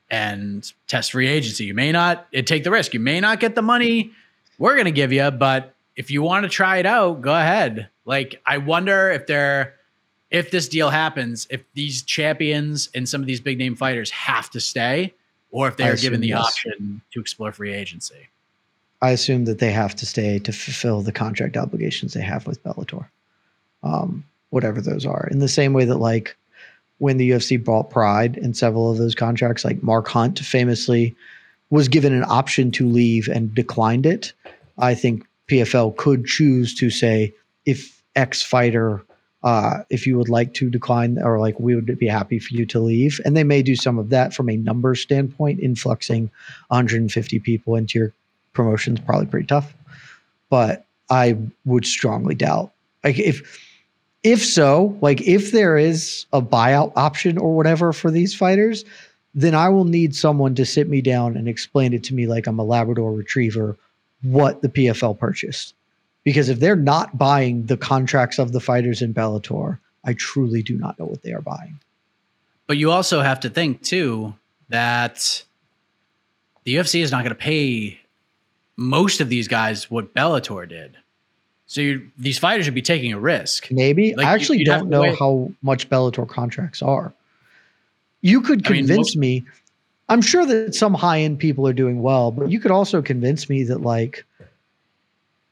[0.10, 1.66] and test free agency.
[1.66, 2.94] You may not it take the risk.
[2.94, 4.12] You may not get the money
[4.62, 7.90] we're going to give you, but if you want to try it out, go ahead.
[8.06, 9.74] Like I wonder if they're
[10.30, 14.52] if this deal happens, if these champions and some of these big name fighters have
[14.52, 15.16] to stay,
[15.50, 16.46] or if they are given the yes.
[16.46, 18.30] option to explore free agency.
[19.02, 22.64] I assume that they have to stay to fulfill the contract obligations they have with
[22.64, 23.08] Bellator,
[23.82, 25.28] um, whatever those are.
[25.32, 26.38] In the same way that, like,
[27.00, 31.16] when the UFC bought Pride and several of those contracts, like Mark Hunt famously
[31.72, 34.34] was given an option to leave and declined it.
[34.78, 37.34] I think PFL could choose to say,
[37.66, 39.04] if X fighter
[39.44, 42.66] uh, if you would like to decline or like we would be happy for you
[42.66, 46.30] to leave and they may do some of that from a number standpoint influxing
[46.68, 48.14] 150 people into your
[48.54, 49.74] promotion is probably pretty tough
[50.50, 52.72] but i would strongly doubt
[53.04, 53.60] like if
[54.24, 58.86] if so like if there is a buyout option or whatever for these fighters
[59.34, 62.48] then i will need someone to sit me down and explain it to me like
[62.48, 63.78] i'm a labrador retriever
[64.22, 65.74] what the pfl purchased
[66.24, 70.78] because if they're not buying the contracts of the fighters in Bellator, I truly do
[70.78, 71.80] not know what they are buying.
[72.68, 74.36] But you also have to think too
[74.70, 75.44] that
[76.64, 78.00] the UFC is not going to pay
[78.78, 80.98] most of these guys what Bellator did.
[81.66, 83.72] So these fighters should be taking a risk.
[83.72, 87.14] Maybe like I actually you, don't know how much Bellator contracts are.
[88.22, 89.46] You could convince I mean, most- me.
[90.10, 93.50] I'm sure that some high end people are doing well, but you could also convince
[93.50, 94.26] me that like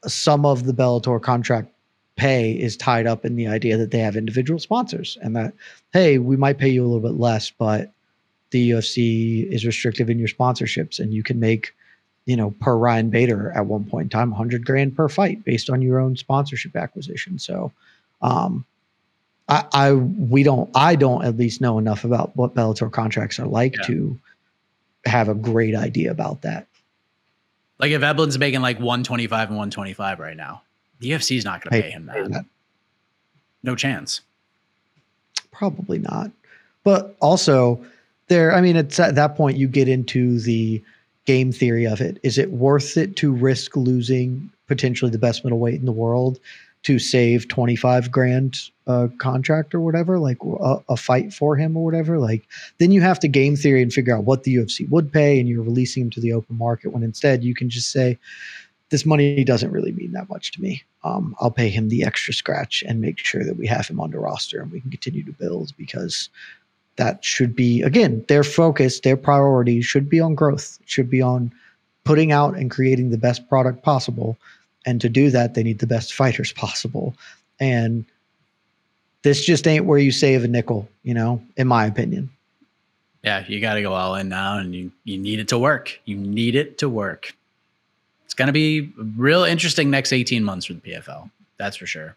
[0.06, 1.68] some of the Bellator contract
[2.16, 5.54] pay is tied up in the idea that they have individual sponsors and that
[5.94, 7.90] hey, we might pay you a little bit less, but
[8.50, 11.74] the UFC is restrictive in your sponsorships and you can make
[12.26, 15.70] you know per Ryan Bader at one point in time 100 grand per fight based
[15.70, 17.38] on your own sponsorship acquisition.
[17.38, 17.72] So
[18.20, 18.66] um
[19.50, 23.46] I, I we don't I don't at least know enough about what Bellator contracts are
[23.46, 23.82] like yeah.
[23.86, 24.18] to
[25.04, 26.68] have a great idea about that.
[27.78, 30.62] Like if Eblen's making like 125 and 125 right now,
[31.00, 32.30] the UFC is not going to pay him that.
[32.30, 32.44] that.
[33.62, 34.20] No chance.
[35.50, 36.30] Probably not.
[36.84, 37.84] But also,
[38.28, 40.82] there, I mean, it's at that point you get into the
[41.24, 42.18] game theory of it.
[42.22, 46.38] Is it worth it to risk losing potentially the best middleweight in the world
[46.82, 51.84] to save 25 grand uh, contract or whatever, like a, a, fight for him or
[51.84, 55.12] whatever, like then you have to game theory and figure out what the UFC would
[55.12, 58.18] pay and you're releasing him to the open market when instead you can just say,
[58.88, 60.82] this money doesn't really mean that much to me.
[61.04, 64.10] Um, I'll pay him the extra scratch and make sure that we have him on
[64.10, 66.28] the roster and we can continue to build because
[66.96, 71.52] that should be, again, their focus, their priority should be on growth, should be on
[72.04, 74.36] putting out and creating the best product possible
[74.86, 77.14] and to do that, they need the best fighters possible.
[77.58, 78.04] And
[79.22, 82.30] this just ain't where you save a nickel, you know, in my opinion.
[83.22, 86.00] Yeah, you got to go all in now and you, you need it to work.
[86.06, 87.34] You need it to work.
[88.24, 91.30] It's going to be real interesting next 18 months for the PFL.
[91.58, 92.16] That's for sure.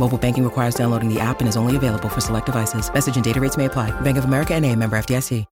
[0.00, 2.90] Mobile banking requires downloading the app and is only available for select devices.
[2.92, 3.90] Message and data rates may apply.
[4.00, 5.46] Bank of America and a member FDIC.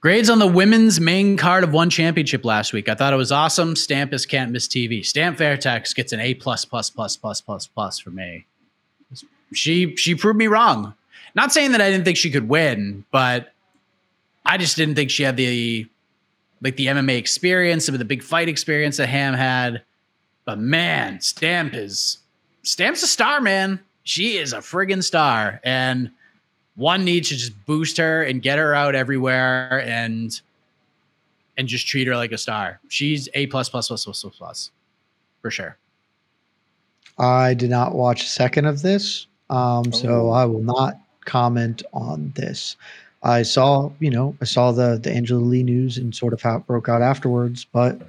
[0.00, 2.90] Grades on the women's main card of one championship last week.
[2.90, 3.74] I thought it was awesome.
[3.74, 5.02] Stampus can't miss TV.
[5.02, 8.44] Stamp Fairtex gets an A plus plus plus plus plus plus for me.
[9.54, 10.92] She she proved me wrong.
[11.34, 13.54] Not saying that I didn't think she could win, but
[14.44, 15.86] I just didn't think she had the
[16.60, 19.82] like the MMA experience, some of the big fight experience that Ham had.
[20.44, 22.18] But man, Stamp is
[22.64, 23.78] Stamp's a star, man.
[24.04, 25.60] She is a friggin' star.
[25.64, 26.10] And
[26.76, 30.40] one needs to just boost her and get her out everywhere and
[31.56, 32.80] and just treat her like a star.
[32.88, 34.70] She's A plus plus plus plus plus plus
[35.40, 35.76] for sure.
[37.16, 40.30] I did not watch a second of this, um, so Oh.
[40.30, 42.76] I will not comment on this.
[43.22, 46.56] I saw, you know, I saw the the Angela Lee news and sort of how
[46.56, 48.00] it broke out afterwards, but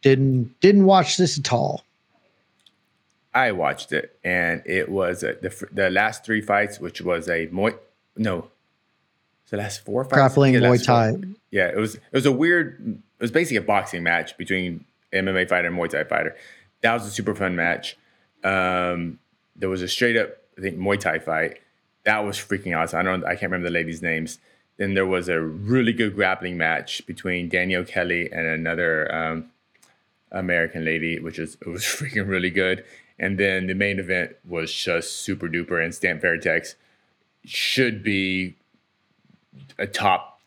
[0.00, 1.84] didn't didn't watch this at all.
[3.34, 7.46] I watched it, and it was uh, the the last three fights, which was a
[7.48, 7.76] Muay.
[8.16, 8.48] No,
[9.50, 10.14] the last four fights.
[10.14, 11.28] Grappling Yeah, Muay last four- Thai.
[11.50, 12.98] Yeah, it was it was a weird.
[13.18, 16.36] It was basically a boxing match between MMA fighter and Muay Thai fighter.
[16.82, 17.96] That was a super fun match.
[18.42, 19.18] Um,
[19.54, 21.60] there was a straight up, I think, Muay Thai fight.
[22.04, 22.98] That was freaking awesome.
[22.98, 24.40] I don't, I can't remember the ladies' names.
[24.76, 29.50] Then there was a really good grappling match between Danielle Kelly and another um,
[30.32, 32.84] American lady, which is it was freaking really good.
[33.18, 36.74] And then the main event was just super duper, and Stamp Fairtex
[37.44, 38.56] should be
[39.78, 40.40] a top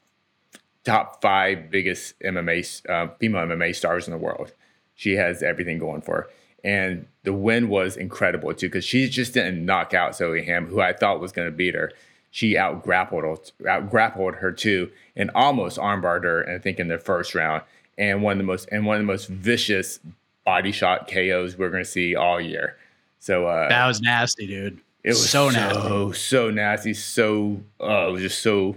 [0.84, 4.54] top five biggest MMA uh, female MMA stars in the world.
[4.94, 6.28] She has everything going for her.
[6.64, 10.82] And the win was incredible too, because she just didn't knock out Zoe Ham, who
[10.82, 11.92] I thought was going to beat her.
[12.32, 16.50] She out grappled out grappled her too, and almost armbarred her.
[16.50, 17.64] I think in the first round,
[17.98, 20.00] and one of the most and one of the most vicious
[20.46, 22.78] body shot KOs we're going to see all year.
[23.20, 24.80] So uh, That was nasty, dude.
[25.04, 25.82] it was so so nasty.
[25.82, 26.94] so so nasty.
[26.94, 28.76] So oh, it was just so.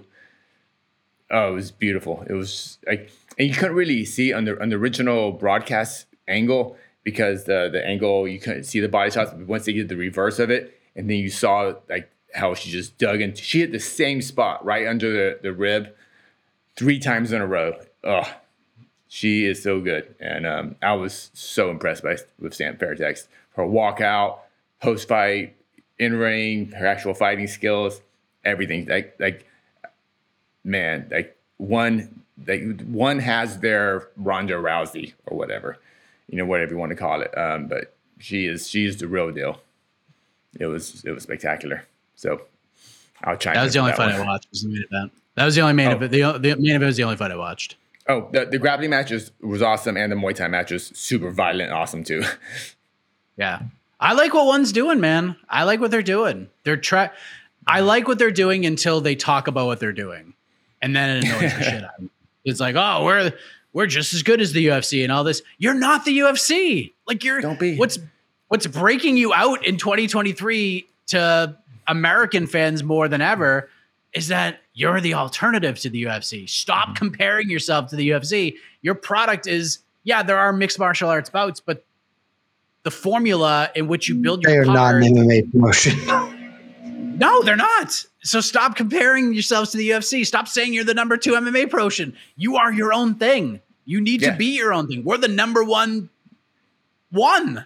[1.31, 2.25] Oh, it was beautiful.
[2.29, 6.77] It was like, and you couldn't really see on the on the original broadcast angle
[7.05, 9.31] because the the angle you couldn't see the body shots.
[9.33, 12.71] But once they did the reverse of it, and then you saw like how she
[12.71, 13.43] just dug into.
[13.43, 15.89] She hit the same spot right under the the rib,
[16.77, 17.75] three times in a row.
[18.05, 18.31] Oh,
[19.09, 23.27] she is so good, and um, I was so impressed by with Stamp Fairtex.
[23.57, 24.39] Her walkout,
[24.81, 25.57] post fight,
[25.99, 28.01] in ring, her actual fighting skills,
[28.45, 28.87] everything.
[28.87, 29.47] Like like
[30.65, 35.79] man, like one like one has their Ronda Rousey or whatever,
[36.29, 37.37] you know, whatever you want to call it.
[37.37, 39.61] Um, but she is she's the real deal.
[40.59, 41.85] It was it was spectacular.
[42.15, 42.43] So
[43.25, 43.55] I'll try.
[43.55, 44.49] That was the only fight I watched.
[44.51, 45.13] Was the main event.
[45.35, 45.93] That was the only main Oh.
[45.93, 46.13] event.
[46.13, 47.77] The, the main event was the only fight I watched.
[48.09, 51.71] Oh, the, the grappling matches was awesome, and the Muay Thai match was super violent,
[51.71, 52.25] and awesome too.
[53.37, 53.63] Yeah.
[54.01, 55.37] I like what one's doing, man.
[55.49, 56.49] I like what they're doing.
[56.65, 57.11] They're try
[57.69, 60.35] I like what they're doing until they talk about what they're doing.
[60.83, 62.11] And then it annoys the shit out of me.
[62.45, 63.33] It's like, oh, we're
[63.75, 65.43] we're just as good as the UFC and all this.
[65.59, 66.93] You're not the UFC.
[67.07, 67.77] Like you're Don't be.
[67.77, 67.99] what's
[68.49, 71.57] what's breaking you out in 2023 to
[71.87, 73.69] American fans more than ever
[74.13, 76.49] is that you're the alternative to the UFC.
[76.49, 76.95] Stop mm-hmm.
[76.95, 78.57] comparing yourself to the UFC.
[78.83, 81.85] Your product is, yeah, there are mixed martial arts bouts, but
[82.85, 85.99] the formula in which you build your They are not an MMA promotion.
[87.19, 88.05] no, they're not.
[88.23, 90.25] So stop comparing yourselves to the UFC.
[90.25, 92.17] Stop saying you're the number two MMA promotion.
[92.37, 93.61] You are your own thing.
[93.85, 94.33] You need Yeah.
[94.33, 95.05] to be your own thing.
[95.05, 96.11] We're the number one
[97.11, 97.65] one,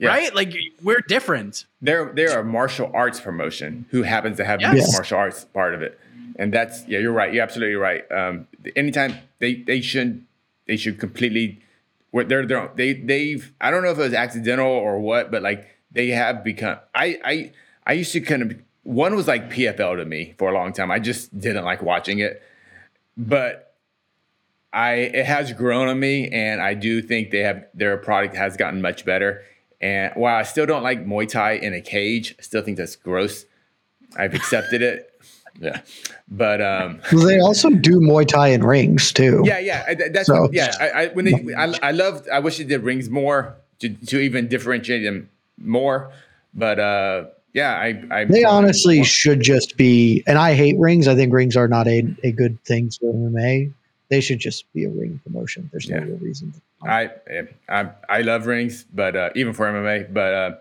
[0.00, 0.08] Yeah.
[0.08, 0.34] right?
[0.34, 1.66] Like we're different.
[1.82, 4.86] They're they're a martial arts promotion who happens to have Yes.
[4.90, 6.00] the martial arts part of it,
[6.36, 7.32] and that's yeah, you're right.
[7.32, 8.10] You're absolutely right.
[8.10, 10.24] Um, anytime they they should
[10.66, 11.60] they should completely
[12.12, 15.42] what they're, they're they they've I don't know if it was accidental or what, but
[15.42, 16.78] like they have become.
[16.94, 17.52] I I
[17.86, 20.90] I used to kind of one was like PFL to me for a long time.
[20.90, 22.42] I just didn't like watching it,
[23.16, 23.66] but.
[24.72, 28.56] I it has grown on me, and I do think they have their product has
[28.56, 29.42] gotten much better.
[29.80, 32.96] And while I still don't like Muay Thai in a cage, I still think that's
[32.96, 33.46] gross.
[34.16, 35.06] I've accepted it.
[35.60, 35.80] Yeah,
[36.28, 39.42] but um, Well, they also do Muay Thai in rings too.
[39.44, 40.72] yeah, yeah, that's So- yeah.
[40.80, 42.26] I, I when they, I, I love.
[42.32, 45.28] I wish they did rings more to, to even differentiate them
[45.58, 46.12] more.
[46.54, 51.06] But uh, yeah, I, I They honestly should just be, and I hate rings.
[51.08, 53.72] I think rings are not a, a good thing for MMA.
[54.10, 55.68] They should just be a ring promotion.
[55.72, 56.04] There's no Yeah.
[56.04, 56.52] real reason.
[56.82, 57.10] I
[57.68, 60.56] I I love rings, but uh, even for MMA, but uh,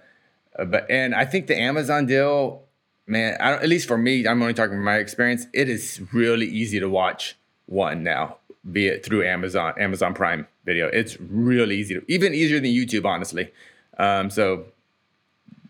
[0.59, 2.63] uh, but and I think the Amazon deal,
[3.07, 3.37] man.
[3.39, 5.47] I don't, at least for me, I'm only talking from my experience.
[5.53, 8.37] It is really easy to watch one now,
[8.71, 10.87] be it through Amazon, Amazon Prime Video.
[10.87, 13.51] It's really easy to, even easier than YouTube, honestly.
[13.97, 14.65] Um, so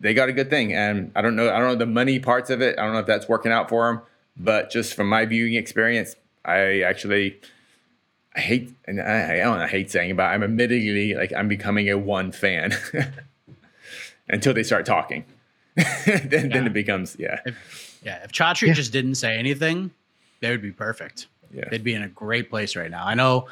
[0.01, 2.49] they got a good thing, and I don't know, I don't know the money parts
[2.49, 2.77] of it.
[2.77, 4.01] I don't know if that's working out for them,
[4.35, 7.39] but just from my viewing experience, I actually.
[8.39, 11.33] I hate, and I, I don't know, I hate saying, it, but I'm admittedly like
[11.33, 12.73] I'm becoming a one fan
[14.29, 15.25] until they start talking.
[16.05, 17.39] then, then it becomes yeah,
[18.03, 18.73] Yeah, if Chatri Yeah.
[18.73, 19.91] just didn't say anything,
[20.41, 21.27] they would be perfect.
[21.53, 21.65] yeah.
[21.69, 23.05] They'd be in a great place right now.
[23.05, 23.47] I know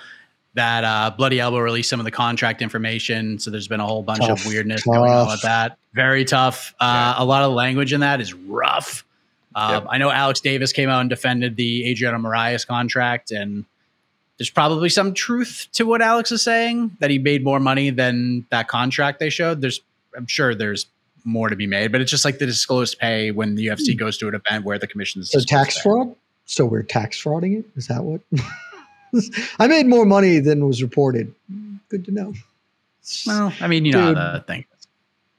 [0.53, 4.03] that uh, Bloody Elbow released some of the contract information, so there's been a whole
[4.03, 5.77] bunch Tough, of weirdness going on with that.
[5.93, 6.73] Very tough.
[6.79, 9.03] Uh, A lot of language in that is rough.
[9.55, 9.85] Um, Yep.
[9.89, 13.65] I know Alex Davis came out and defended the Adriano Moraes contract, and
[14.37, 18.45] there's probably some truth to what Alex is saying that he made more money than
[18.51, 19.61] that contract they showed.
[19.61, 19.81] There's
[20.15, 20.85] I'm sure there's
[21.25, 23.97] more to be made, but it's just like the disclosed pay when the UFC Hmm.
[23.97, 25.81] goes to an event where the commission's So tax pay.
[25.83, 26.15] fraud?
[26.45, 27.65] So we're tax frauding it?
[27.75, 28.21] Is that what?
[29.59, 31.33] I made more money than was reported.
[31.89, 32.33] Good to know.
[33.25, 34.17] Well, I mean, you know Dude.
[34.17, 34.65] how the thing.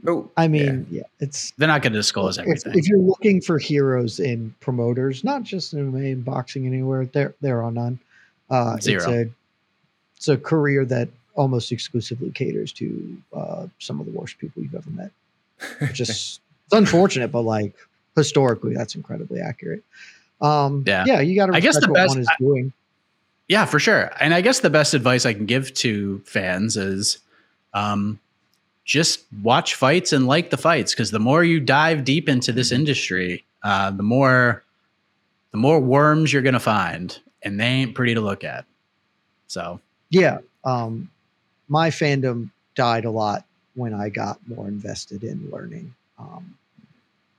[0.07, 2.79] Oh, I mean, yeah, it's They're not going to disclose if, everything.
[2.79, 7.35] if you're looking for heroes in promoters, not just in MMA and boxing anywhere, there
[7.41, 7.99] there are none.
[8.51, 9.31] Uh, it's a
[10.17, 14.75] it's a career that almost exclusively caters to uh, some of the worst people you've
[14.75, 15.11] ever met.
[15.93, 17.75] Just it's unfortunate, but like
[18.17, 19.83] historically, that's incredibly accurate.
[20.41, 21.05] Um, Yeah.
[21.07, 22.73] yeah, you got to I guess the what best- one is doing.
[23.49, 24.11] Yeah, for sure.
[24.21, 27.19] And I guess the best advice I can give to fans is
[27.73, 28.19] um,
[28.85, 32.73] just watch fights and like the fights because the more you dive deep into this
[32.73, 34.63] industry, uh, the more
[35.53, 37.19] the more worms you're gonna find,
[37.49, 38.65] and they ain't pretty to look at.
[39.49, 39.81] So
[40.11, 40.39] Yeah.
[40.65, 41.11] Um,
[41.69, 43.45] my fandom died a lot
[43.75, 45.95] when I got more invested in learning.
[46.19, 46.57] Um,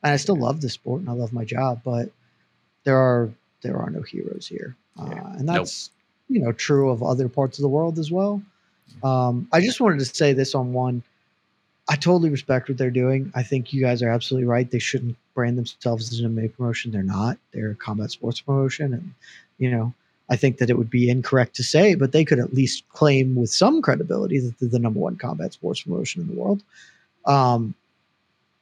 [0.03, 2.09] and I still love the sport and I love my job, but
[2.83, 3.29] there are
[3.61, 5.57] there are no heroes here, uh, and Nope.
[5.57, 5.89] that's
[6.29, 8.41] you know true of other parts of the world as well.
[9.03, 11.03] Um, I just wanted to say this on one.
[11.89, 13.31] I totally respect what they're doing.
[13.35, 14.69] I think you guys are absolutely right.
[14.69, 16.91] They shouldn't brand themselves as an MMA promotion.
[16.91, 17.37] They're not.
[17.51, 19.13] They're a combat sports promotion, and
[19.57, 19.93] you know
[20.29, 23.35] I think that it would be incorrect to say, but they could at least claim
[23.35, 26.61] with some credibility that they're the number one combat sports promotion in the world.
[27.25, 27.73] Um,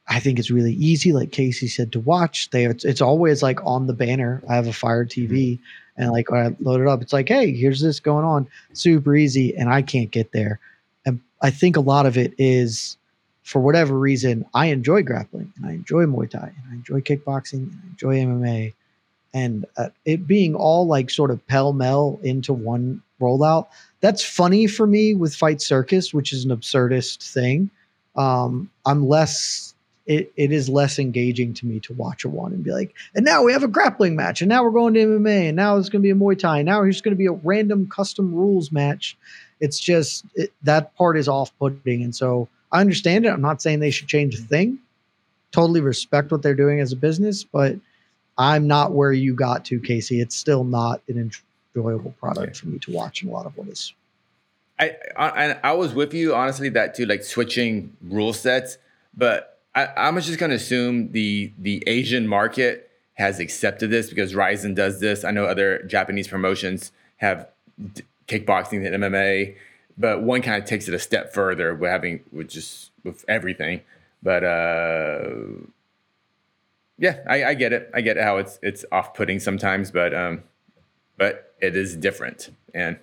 [0.08, 2.48] I think it's really easy, like Casey said, to watch.
[2.50, 4.42] They it's, it's always like on the banner.
[4.48, 5.58] I have a Fire TV,
[5.98, 9.14] and like when I load it up, it's like, hey, here's this going on, super
[9.14, 10.60] easy, and I can't get there.
[11.04, 12.96] And I think a lot of it is,
[13.42, 17.64] for whatever reason, I enjoy grappling and I enjoy Muay Thai and I enjoy kickboxing
[17.64, 18.72] and I enjoy MMA
[19.34, 23.66] and uh, it being all like sort of pell mell into one rollout
[24.00, 27.70] that's funny for me with fight circus which is an absurdist thing.
[28.16, 29.74] Um i'm less
[30.08, 33.26] it, it is less engaging to me to watch a one and be like and
[33.26, 35.90] now we have a grappling match and now we're going to mma and now it's
[35.90, 38.34] going to be a muay thai and now here's going to be a random custom
[38.34, 39.16] rules match.
[39.60, 43.28] It's just it, that part is off-putting and so i understand it.
[43.28, 44.78] I'm not saying they should change a thing.
[45.52, 47.76] Totally respect what they're doing as a business but
[48.38, 50.20] I'm not where you got to, Casey.
[50.20, 51.30] It's still not an
[51.74, 53.92] enjoyable product for me to watch in a lot of ways.
[54.78, 58.78] I, I I was with you honestly that too, like switching rule sets.
[59.16, 64.74] But I, I'm just gonna assume the the Asian market has accepted this because RIZIN
[64.74, 65.24] does this.
[65.24, 67.48] I know other Japanese promotions have
[67.94, 69.56] d- kickboxing and MMA,
[69.96, 73.80] but one kind of takes it a step further with having with just with everything.
[74.22, 75.30] But uh,
[76.98, 77.90] yeah, I, I get it.
[77.94, 80.42] I get how it's it's off putting sometimes, but um,
[81.16, 82.96] but it is different, and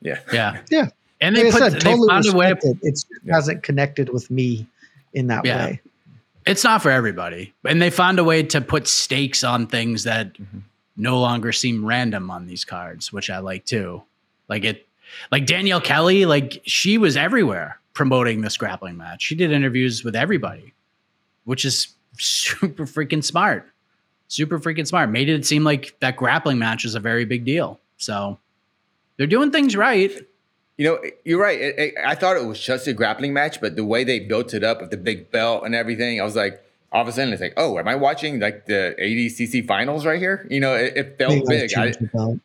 [0.00, 0.88] yeah, yeah, Yeah.
[1.20, 2.52] and they Like put said, they totally found a way.
[2.52, 2.76] respect it.
[2.82, 4.66] It's, it hasn't connected with me
[5.12, 5.66] in that Yeah.
[5.66, 5.80] way.
[6.46, 10.32] It's not for everybody, and they found a way to put stakes on things that
[10.96, 14.02] no longer seem random on these cards, which I like too.
[14.48, 14.86] Like it,
[15.30, 19.22] like Danielle Kelly, like she was everywhere promoting this grappling match.
[19.22, 20.72] She did interviews with everybody,
[21.44, 21.88] which is
[22.18, 23.68] super freaking smart.
[24.28, 25.10] Super freaking smart.
[25.10, 27.80] Made it seem like that grappling match is a very big deal.
[27.96, 28.38] So
[29.16, 30.12] they're doing things right.
[30.76, 31.60] You know, you're right.
[31.60, 34.54] It, it, I thought it was just a grappling match, but the way they built
[34.54, 37.32] it up with the big belt and everything, I was like, all of a sudden,
[37.32, 40.46] it's like, oh, am I watching like the ADCC finals right here?
[40.50, 41.62] You know, it, it felt gotta big.
[41.64, 42.38] I, change the belt.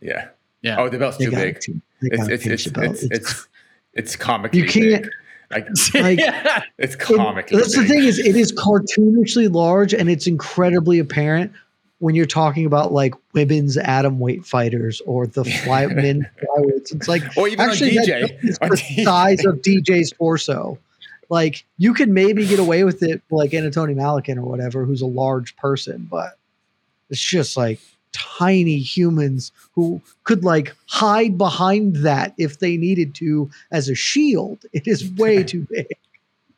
[0.00, 0.28] yeah.
[0.62, 0.76] Yeah.
[0.80, 1.60] Oh, the belt's They too big.
[1.60, 3.46] change- they It's it's it's it's it's
[3.92, 5.12] it's comically You can't- big.
[5.50, 6.18] Like like
[6.78, 7.58] it's it- comically.
[7.58, 11.52] that's the thing is it is cartoonishly large and it's incredibly apparent
[12.00, 16.94] when you're talking about like women's atom weight fighters or the fly men flyweights.
[16.94, 18.40] It's like Or even actually DJ.
[18.42, 19.04] the DJ.
[19.04, 20.78] size of DJ's torso.
[21.30, 25.06] Like you could maybe get away with it like Anatoly Malykhin or whatever, who's a
[25.06, 26.38] large person, but
[27.10, 27.80] it's just like
[28.18, 34.64] tiny humans who could like hide behind that if they needed to as a shield.
[34.72, 35.86] It is way too big.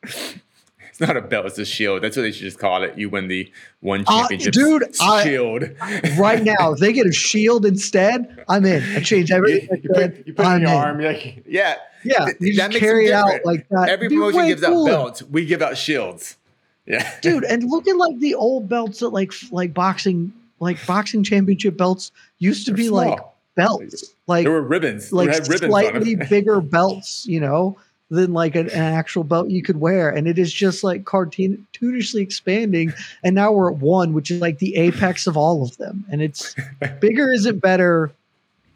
[0.03, 2.01] It's not a belt; it's a shield.
[2.03, 2.97] That's what they should just call it.
[2.97, 5.63] You win the one Uh, championship dude, I- shield.
[6.19, 6.73] right now.
[6.73, 8.83] If they get a shield instead, I'm in.
[8.95, 9.69] I change everything.
[9.71, 10.77] I you put, said, you put it I'm in your in.
[10.77, 11.01] arm.
[11.01, 13.89] Like, yeah, Yeah, Th- you that just makes carry it out like that.
[13.89, 15.23] Every Be promotion way gives out belts.
[15.23, 16.37] We give out shields.
[16.85, 17.43] Yeah, dude.
[17.49, 22.11] And look at like the old belts that like like boxing like boxing championship belts
[22.37, 23.19] used to They're be like
[23.55, 25.11] belts, like there were ribbons.
[25.11, 26.27] like had ribbons on slightly them.
[26.29, 27.77] bigger belts, you know,
[28.09, 30.09] than like an, an actual belt you could wear.
[30.09, 32.93] And it is just like cartoonishly expanding.
[33.23, 36.05] And now we're at one, which is like the apex of all of them.
[36.09, 36.55] And it's
[37.01, 38.11] bigger isn't better.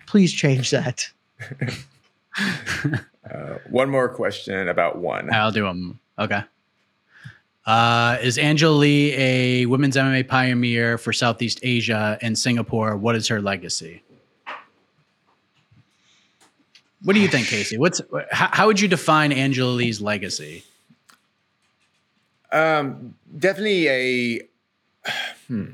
[0.07, 1.07] Please change that.
[3.33, 5.33] Uh, one more question about one.
[5.33, 5.99] I'll do them.
[6.19, 6.43] Okay.
[7.65, 12.95] Uh, is Angela Lee a women's MMA pioneer for Southeast Asia and Singapore?
[12.95, 14.03] What is her legacy?
[17.03, 17.77] What do you think, Casey?
[17.77, 18.01] What's
[18.31, 20.63] how, how would you define Angela Lee's legacy?
[22.51, 24.39] Um, definitely a.
[25.47, 25.65] Hmm.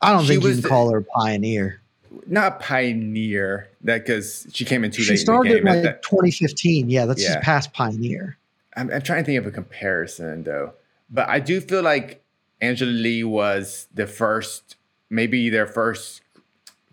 [0.00, 1.80] I don't She think you was can the- call her a pioneer.
[2.26, 5.66] Not pioneer, that because she came in too She late in the started game.
[5.68, 6.90] in That- like 2015.
[6.90, 7.34] Yeah, that's Yeah.
[7.34, 8.36] just past pioneer.
[8.76, 10.72] I'm, I'm trying to think of a comparison though,
[11.10, 12.22] but I do feel like
[12.60, 14.76] Angela Lee was the first,
[15.10, 16.22] maybe their first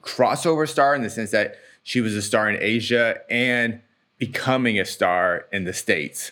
[0.02, 3.82] crossover star in the sense that she was a star in Asia and
[4.18, 6.32] becoming a star in the States.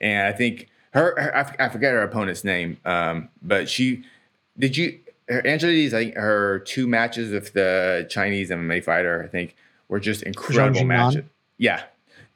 [0.00, 4.04] And I think her, her I, forget her opponent's name, um, but she,
[4.58, 9.22] did you, her, Angela Lee's, I think her two matches with the Chinese MMA fighter,
[9.22, 9.54] I think,
[9.88, 11.24] were just incredible matches.
[11.58, 11.82] Yeah,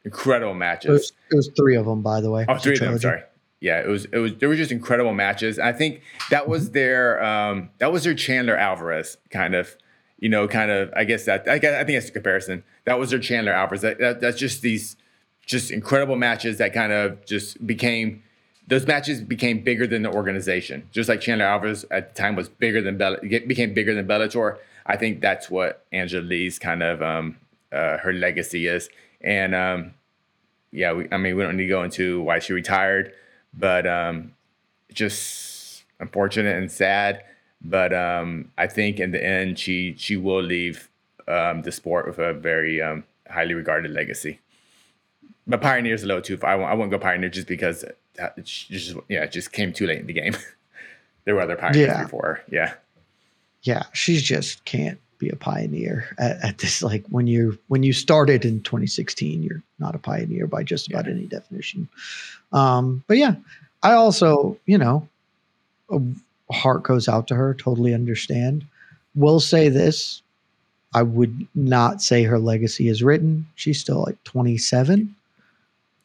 [0.04, 0.90] incredible It matches.
[0.90, 2.44] was, it was three of them, by the way.
[2.48, 2.98] Oh, three of them.
[2.98, 3.22] Sorry.
[3.60, 4.06] Yeah, it was.
[4.06, 4.34] It was.
[4.36, 5.58] There were just incredible matches.
[5.60, 6.72] I think that was Mm-hmm.
[6.72, 7.22] their.
[7.24, 9.76] Um, that was their Chandler Alvarez kind of.
[10.18, 10.92] You know, kind of.
[10.96, 11.48] I guess that.
[11.48, 11.74] I guess.
[11.74, 12.64] I think that's the comparison.
[12.86, 13.82] That was their Chandler Alvarez.
[13.82, 14.96] That, that, that's just these,
[15.46, 18.24] just incredible matches that kind of just became.
[18.66, 20.88] Those matches became bigger than the organization.
[20.92, 24.58] Just like Chandler Alvarez at the time was bigger than Bell, became bigger than Bellator.
[24.86, 27.36] I think that's what Angela Lee's kind of um,
[27.72, 28.88] uh, her legacy is.
[29.20, 29.94] And um,
[30.70, 33.12] yeah, we, I mean, we don't need to go into why she retired,
[33.54, 34.32] but um,
[34.92, 37.24] just unfortunate and sad.
[37.64, 40.88] But um, I think in the end, she she will leave
[41.28, 44.40] um, the sport with a very um, highly regarded legacy.
[45.46, 46.50] But Pioneer's a little too far.
[46.50, 49.72] I won't, I won't go Pioneer just because that- it just yeah, it just came
[49.72, 50.36] too late in the game.
[51.24, 52.02] there were other Pioneers Yeah.
[52.02, 52.42] before.
[52.50, 52.74] Yeah,
[53.62, 56.82] Yeah, she just can't be a pioneer at, at this.
[56.82, 61.08] Like when you when you started in 2016, you're not a pioneer by just about
[61.08, 61.88] any definition.
[62.52, 63.36] Um, but yeah,
[63.82, 65.08] I also, you know,
[65.90, 66.00] a
[66.52, 67.54] heart goes out to her.
[67.54, 68.66] Totally understand.
[69.14, 70.22] Will say this:
[70.94, 73.46] I would not say her legacy is written.
[73.54, 75.14] She's still like 27.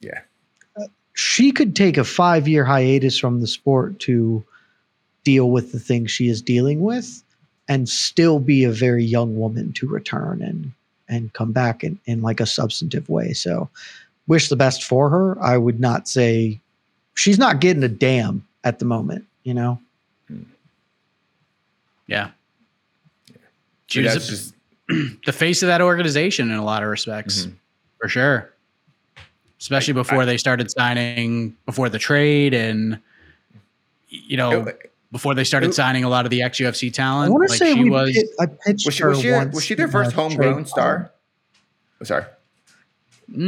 [0.01, 0.22] yeah,
[1.13, 4.43] she could take a five year hiatus from the sport to
[5.24, 7.24] deal with the things she is dealing with
[7.68, 10.72] and still be a very young woman to return and
[11.09, 13.32] and come back in, in like a substantive way.
[13.32, 13.70] So
[14.28, 15.41] wish the best for her.
[15.41, 16.59] I would not say
[17.13, 19.80] she's not getting a damn at the moment, you know?
[22.07, 22.32] Yeah.
[23.28, 23.36] But
[23.88, 24.53] She was a- just
[25.26, 27.53] the face of that organization in a lot of respects, Mhm.
[28.01, 28.53] for sure.
[29.59, 32.99] Especially before they started signing before the trade, and
[34.09, 37.30] you know, It- before they started it- signing a lot of the ex UFC talent.
[37.30, 38.12] I want to like say she we was.
[38.12, 40.68] pit- I pitched was she her was she, once was she their first homegrown trade
[40.68, 41.12] star?
[42.01, 42.26] Oh, sorry.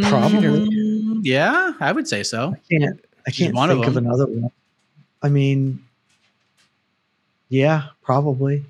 [0.04, 0.40] Probably.
[0.70, 2.54] Mm, yeah, I would say so.
[2.56, 4.06] I can't I can't one think of, them.
[4.08, 4.52] another one.
[5.22, 5.84] I mean,
[7.50, 8.66] yeah, probably.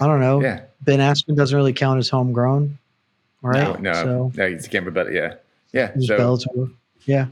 [0.00, 0.40] I don't know.
[0.40, 0.62] Yeah.
[0.82, 2.78] Ben Askren doesn't really count as homegrown,
[3.42, 3.80] right?
[3.80, 5.10] No, no, So no, it's Cameron Bell.
[5.10, 5.34] Yeah,
[5.72, 5.92] yeah.
[6.00, 6.72] So Bellator.
[7.04, 7.26] Yeah.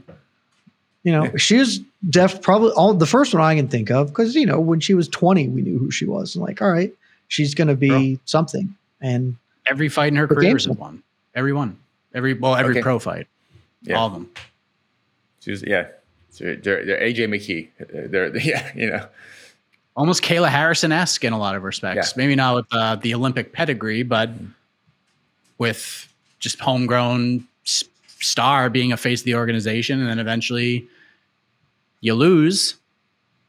[1.07, 1.79] You know, she was
[2.09, 4.93] def probably all the first one I can think of because you know when she
[4.93, 6.35] was twenty, we knew who she was.
[6.35, 6.91] And like, all right,
[7.29, 8.75] she's going to be something.
[8.99, 9.37] And
[9.69, 11.01] Every fight in her career games- is a one.
[11.33, 11.77] Every one.
[12.13, 12.81] Every well, every Okay.
[12.81, 13.27] pro fight.
[13.83, 13.95] Yeah.
[13.95, 14.29] All of them.
[15.39, 15.87] she was yeah.
[16.31, 17.69] So they're, they're AJ McKee.
[18.11, 19.07] They're yeah, you know.
[19.95, 22.09] Almost Kayla Harrison esque in a lot of respects.
[22.11, 22.13] Yeah.
[22.17, 24.29] Maybe not with uh, the Olympic pedigree, but
[25.57, 27.85] with just homegrown s-
[28.19, 30.85] star being a face of the organization, and then eventually
[32.01, 32.75] you lose.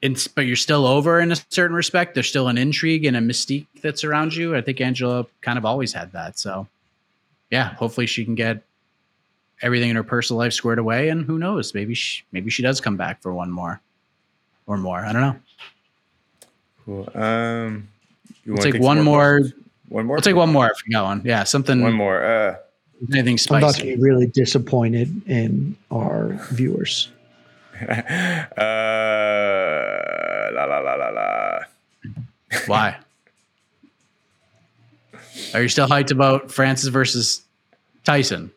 [0.00, 2.14] It's, but you're still over in a certain respect.
[2.14, 4.54] There's still an intrigue and a mystique that surrounds you.
[4.54, 6.38] I think Angela kind of always had that.
[6.38, 6.68] So,
[7.50, 8.62] yeah, hopefully she can get
[9.60, 11.08] everything in her personal life squared away.
[11.08, 11.74] And who knows?
[11.74, 13.80] Maybe she, maybe she does come back for one more
[14.68, 14.98] or more.
[15.04, 15.36] I don't know.
[16.84, 17.10] Cool.
[17.20, 17.88] Um,
[18.44, 19.38] you We'll wanna take one more.
[19.40, 19.64] questions?
[19.88, 20.14] One more.
[20.16, 21.22] We'll take one more if we got one.
[21.24, 21.82] Yeah, something.
[21.82, 22.22] One more.
[22.24, 22.56] Uh,
[23.12, 23.56] Anything spicy.
[23.56, 27.10] I'm about to be really disappointed in our viewers.
[28.58, 28.64] uh,
[30.54, 31.58] la la la la la.
[32.66, 32.96] Why?
[35.54, 37.42] Are you still hyped about Francis versus
[38.04, 38.50] Tyson?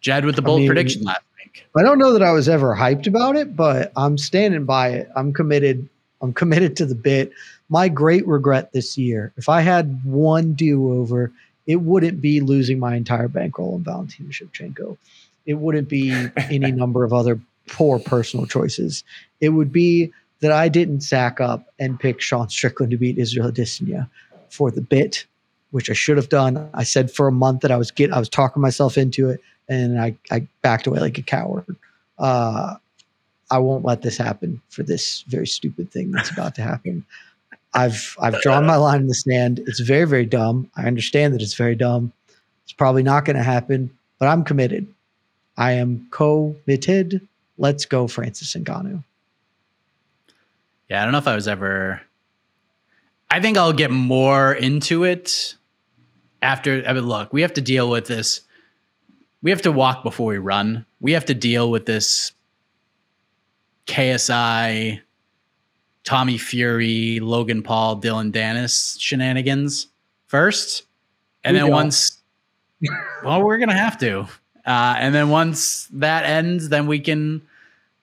[0.00, 1.66] Jed with the bold mean- prediction last week.
[1.76, 5.08] I don't know that I was ever hyped about it, but I'm standing by it.
[5.16, 5.88] I'm committed.
[6.20, 7.32] I'm committed to the bit.
[7.68, 11.32] My great regret this year, if I had one do over,
[11.66, 14.96] it wouldn't be losing my entire bankroll on Valentina Shevchenko.
[15.44, 19.04] It wouldn't be any number of other poor personal choices.
[19.40, 23.50] It would be that I didn't sack up and pick Sean Strickland to beat Israel
[23.50, 24.08] Adesanya
[24.50, 25.26] for the bit,
[25.70, 26.70] which I should have done.
[26.74, 29.40] I said for a month that I was get I was talking myself into it,
[29.68, 31.76] and I I backed away like a coward.
[32.18, 32.76] Uh,
[33.50, 37.04] I won't let this happen for this very stupid thing that's about to happen.
[37.74, 39.60] I've I've drawn my line in the sand.
[39.66, 40.70] It's very very dumb.
[40.76, 42.12] I understand that it's very dumb.
[42.64, 44.86] It's probably not going to happen, but I'm committed.
[45.56, 47.26] I am committed.
[47.58, 49.02] Let's go, Francis Ngannou.
[50.88, 52.00] Yeah, I don't know if I was ever.
[53.30, 55.54] I think I'll get more into it
[56.40, 56.82] after.
[56.86, 58.40] I mean, look, we have to deal with this.
[59.42, 60.86] We have to walk before we run.
[61.00, 62.32] We have to deal with this
[63.86, 65.00] KSI,
[66.04, 69.88] Tommy Fury, Logan Paul, Dillon Danis shenanigans
[70.26, 70.84] first,
[71.44, 71.74] and We then don't.
[71.76, 72.22] once,
[73.24, 74.20] well, we're gonna have to,
[74.66, 77.42] uh, and then once that ends, then we can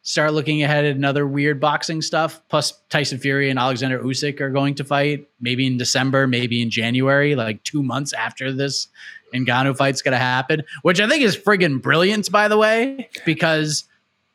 [0.06, 2.40] start looking ahead at another weird boxing stuff.
[2.48, 6.70] Plus, Tyson Fury and Alexander Usyk are going to fight maybe in December, maybe in
[6.70, 8.88] January, like two months after this
[9.34, 13.86] Ngannou fight's going to happen, which I think is friggin' brilliant, by the way, because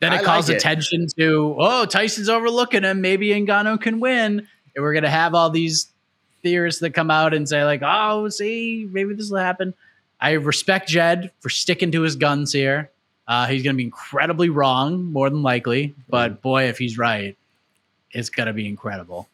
[0.00, 0.56] then I it like calls it.
[0.56, 3.00] attention to, oh, Tyson's overlooking him.
[3.00, 4.48] Maybe Ngannou can win.
[4.74, 5.86] And we're going to have all these
[6.42, 9.72] theorists that come out and say, like, oh, see, maybe this will happen.
[10.20, 12.90] I respect Jed for sticking to his guns here.
[13.30, 15.94] Uh, he's going to be incredibly wrong, more than likely.
[16.08, 17.36] But boy, if he's right,
[18.10, 19.28] it's going to be incredible.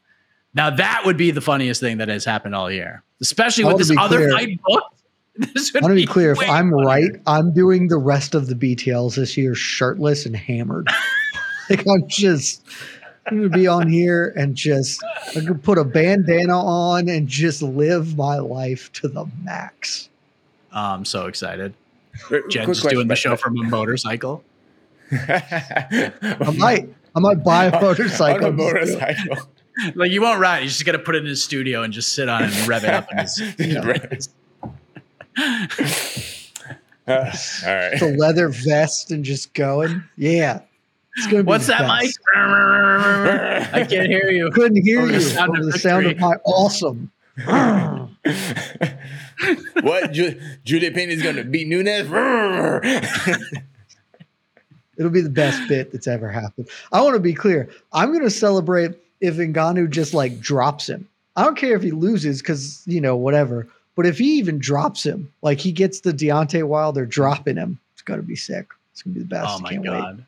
[0.53, 3.91] Now, that would be the funniest thing that has happened all year, especially with this
[3.99, 4.33] other clear.
[4.33, 4.85] fight book.
[5.39, 6.33] This I want to be clear.
[6.33, 6.87] If I'm funnier.
[6.87, 10.89] right, I'm doing the rest of the BTLs this year shirtless and hammered.
[11.71, 12.65] like I'm just
[13.27, 17.61] I'm gonna be on here and just I could put a bandana on and just
[17.61, 20.09] live my life to the max.
[20.73, 21.75] Oh, I'm so excited.
[22.25, 24.43] Quick Jen's just question, doing the show from a motorcycle.
[25.13, 28.47] I might I might buy a motorcycle.
[28.47, 28.99] On a and just do it.
[28.99, 29.49] motorcycle.
[29.95, 30.61] Like you won't ride.
[30.61, 32.67] You just got to put it in his studio and just sit on it and
[32.67, 33.43] rev it up in his.
[33.85, 34.27] Right.
[37.09, 37.93] Uh, all right.
[37.93, 40.03] It's a leather vest and just going.
[40.17, 40.61] Yeah.
[41.19, 41.89] It's gonna be What's that, best.
[41.89, 42.11] Mike?
[42.35, 44.51] I can't hear you.
[44.51, 47.13] Couldn't hear Over the you sound over of the sound of my awesome.
[49.83, 50.13] what?
[50.13, 52.09] Ju- Julianna Peña is going to beat Nunes?
[54.99, 56.69] It'll be the best bit that's ever happened.
[56.93, 57.69] I want to be clear.
[57.93, 61.09] I'm going to celebrate if Ngannou just like drops him.
[61.37, 63.69] I don't care if he loses because, you know, whatever.
[63.95, 68.03] But if he even drops him, like he gets the Deontay Wilder dropping him, it's
[68.03, 68.69] going to be sick.
[68.93, 69.59] It's going to be the best.
[69.59, 70.27] Oh my Can't god!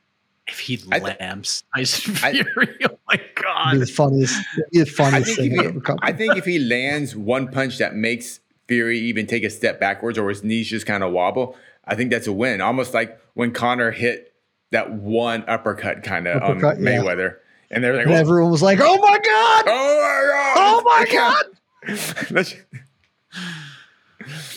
[0.48, 3.34] If he I th- lamps Tyson I- Fury, oh my wait.
[3.36, 3.78] Be god!
[3.80, 5.98] the funniest, it'll be the I think, thing if ever he.
[6.02, 10.18] I think if he lands one punch that makes Fury even take a step backwards
[10.18, 12.60] or his knees just kind of wobble, I think that's a win.
[12.60, 14.32] Almost like when Conor hit
[14.70, 16.90] that one uppercut kind of on Uppercut, yeah.
[16.90, 17.36] Mayweather.
[17.70, 19.64] And they're like, and everyone was like, "Oh my god!
[19.66, 21.46] oh my God.
[21.86, 22.54] Oh my god!"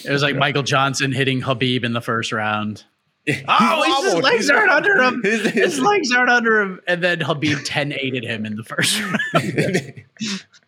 [0.03, 2.83] It was like Michael Johnson hitting Khabib in the first round.
[3.25, 4.23] He's Oh, his wobbled.
[4.23, 5.21] legs He's- aren't under him.
[5.23, 8.63] His- His his- legs aren't under him, and then Khabib 10 8 him in the
[8.63, 9.19] first round.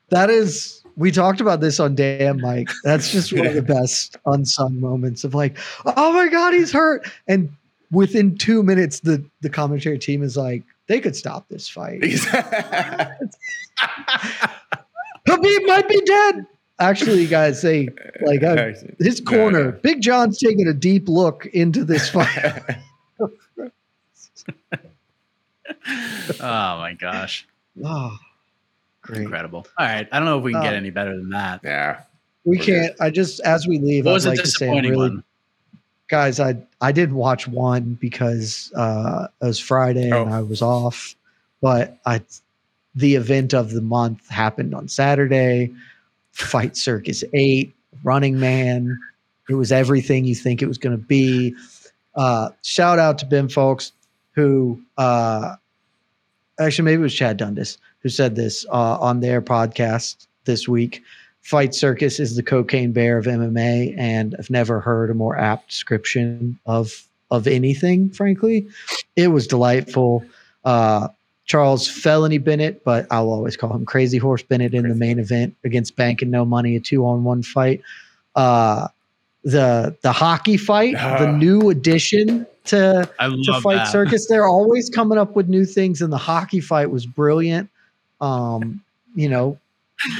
[0.09, 2.69] That is, we talked about this on Damn Mike.
[2.84, 7.09] That's just one of the best unsung moments of like, oh my God, he's hurt.
[7.27, 7.49] And
[7.89, 12.01] within two minutes, the, the commentary team is like, they could stop this fight.
[15.27, 16.45] Khabib might be dead.
[16.84, 17.89] Actually, guys, they
[18.22, 19.65] like uh, his corner.
[19.65, 19.72] no.
[19.84, 22.61] Big John's taking a deep look into this fight.
[26.39, 27.47] Oh my gosh.
[27.84, 28.18] oh,
[29.01, 29.22] great.
[29.22, 29.65] Incredible.
[29.77, 30.07] All right.
[30.11, 31.61] I don't know if we can get Uh, any better than that.
[31.64, 32.01] yeah.
[32.45, 32.93] We can't.
[32.99, 35.23] I just as we leave, What I'd was a like to say, I'm really one?
[36.10, 40.22] guys i i didn't watch one because uh it was friday Oh.
[40.23, 41.15] and i was off
[41.61, 42.22] but i
[42.93, 45.73] the event of the month happened on saturday
[46.34, 47.73] fight circus 8
[48.03, 48.97] running man
[49.49, 51.55] it was everything you think it was going to be
[52.15, 53.91] uh shout out to Ben Fowlkes
[54.31, 55.55] who uh
[56.60, 61.01] actually maybe it was chad dundas who said this uh on their podcast this week
[61.43, 65.69] Fight Circus is the cocaine bear of MMA, and I've never heard a more apt
[65.69, 68.10] description of of anything.
[68.11, 68.68] Frankly,
[69.18, 70.23] it was delightful.
[70.64, 71.10] Uh,
[71.45, 75.56] Charles Felony Bennett, but I'll always call him Crazy Horse Bennett in the main event
[75.64, 77.82] against Bank and No Money, a two on one fight.
[78.36, 78.88] Uh,
[79.44, 81.36] the the hockey fight, the Ah.
[81.38, 83.91] new addition to to fight that.
[83.91, 87.70] circus they're always coming up with new things and the hockey fight was brilliant
[88.22, 88.82] um
[89.15, 89.57] you know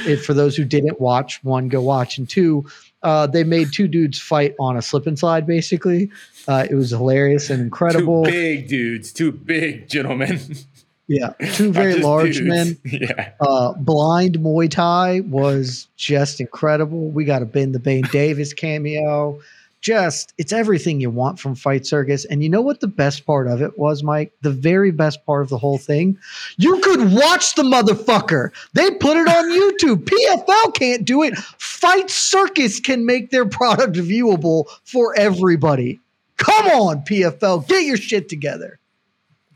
[0.06, 2.62] if for those who didn't watch one go watch and two
[3.02, 6.10] uh they made two dudes fight on a slip and slide basically
[6.48, 10.38] uh it was hilarious and Two incredible big dudes, two big gentlemen.
[11.06, 12.48] yeah two very large dudes.
[12.48, 13.30] men Yeah.
[13.40, 19.38] uh blind muay thai was just incredible we got a ben the bane davis cameo
[19.84, 22.24] just it's everything you want from Fight Circus.
[22.24, 24.32] And you know what the best part of it was, Mike?
[24.40, 26.16] The very best part of the whole thing?
[26.56, 28.48] You could watch the motherfucker.
[28.72, 30.04] They put it on YouTube.
[30.08, 31.36] PFL can't do it.
[31.36, 36.00] Fight Circus can make their product viewable for everybody.
[36.38, 38.78] Come on, PFL, get your shit together.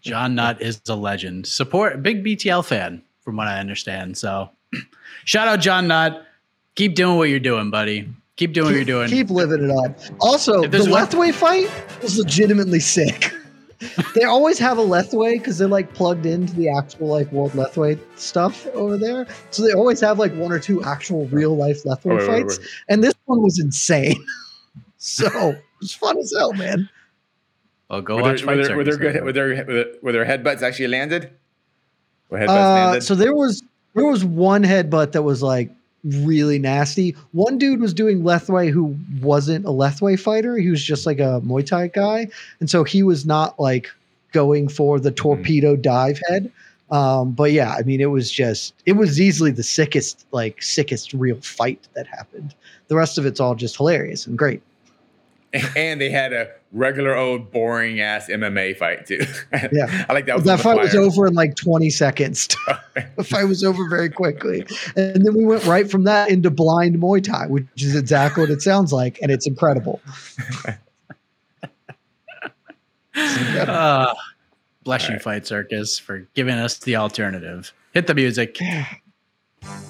[0.00, 1.46] John Nutt is a legend.
[1.46, 4.16] Support big BTL fan, from what I understand.
[4.16, 4.50] So
[5.24, 6.24] shout out John Nutt.
[6.74, 8.08] Keep doing what you're doing, buddy.
[8.36, 9.08] Keep doing what you're doing.
[9.08, 9.98] Keep living it up.
[10.20, 11.68] Also, the Lethwei fight
[12.02, 13.32] was legitimately sick.
[14.14, 17.98] they always have a Lethwei because they're like plugged into the actual like World Lethwei
[18.16, 19.26] stuff over there.
[19.50, 22.58] So they always have like one or two actual real life Lethwei wait, fights.
[22.58, 22.68] wait, wait.
[22.88, 24.24] And this one was insane.
[24.98, 26.88] so it was fun as hell, man.
[27.90, 29.22] Well, go Were watch there, were, Fight there, were, there Circus.
[29.22, 31.30] were, there, were, there, were there headbutts actually landed?
[32.28, 33.02] Were headbutts Uh, landed?
[33.02, 33.62] so there was
[33.94, 35.70] there was one headbutt that was like
[36.04, 37.16] really nasty.
[37.32, 40.56] One dude was doing Lethwei who wasn't a Lethwei fighter.
[40.58, 42.28] He was just like a Muay Thai guy,
[42.60, 43.88] and so he was not like
[44.32, 46.52] going for the torpedo dive head.
[46.90, 51.12] Um, but yeah, I mean, it was just it was easily the sickest like sickest
[51.14, 52.54] real fight that happened.
[52.88, 54.62] The rest of it's all just hilarious and great.
[55.76, 59.20] and they had a regular old boring ass MMA fight too.
[59.72, 60.06] Yeah.
[60.08, 60.36] I like that.
[60.36, 62.48] Was that on the fight was over in like 20 seconds.
[63.16, 64.66] the fight was over very quickly.
[64.96, 68.50] And then we went right from that into blind Muay Thai, which is exactly what
[68.50, 69.18] it sounds like.
[69.22, 70.00] And it's incredible.
[73.14, 74.14] Uh,
[74.84, 77.72] bless you, Fight Circus, for giving us the alternative.
[77.92, 78.58] Hit the music.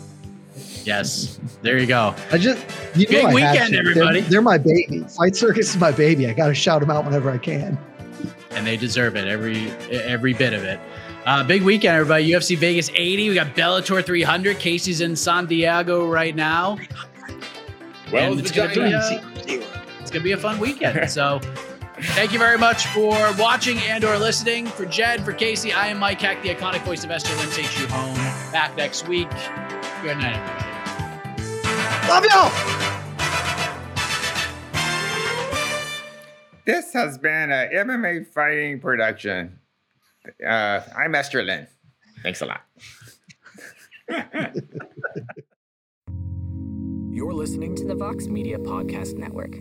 [0.88, 2.14] Yes, there you go.
[2.32, 2.64] I just,
[2.96, 3.70] you Big know, I weekend, to.
[3.72, 4.20] They're- everybody.
[4.22, 5.04] They're, my baby.
[5.16, 6.26] Fight Circus is my baby.
[6.26, 7.76] I got to shout them out whenever I can.
[8.52, 10.80] and they deserve it every every bit of it.
[11.26, 12.30] Uh, big weekend, everybody.
[12.30, 13.28] UFC Vegas 80.
[13.28, 14.58] We got Bellator 300.
[14.58, 16.78] Casey's in San Diego right now.
[18.10, 18.94] Well, And it's gonna be giant.
[19.50, 19.62] a,
[20.00, 21.10] it's gonna be a fun weekend.
[21.10, 21.38] So,
[22.14, 24.66] thank you very much for watching and/or listening.
[24.68, 27.78] For Jed, for Casey, I am Mike Heck, the iconic voice of Esther Lin takes
[27.78, 28.16] you home.
[28.52, 29.28] Back next week.
[30.02, 30.67] Good night, everybody.
[32.08, 32.50] Love y'all.
[36.64, 39.58] This has been a MMA fighting production.
[40.46, 41.66] Uh, I'm Esther Lin.
[42.22, 42.62] Thanks a lot.
[47.10, 49.52] You're listening to the Vox Media Podcast Network.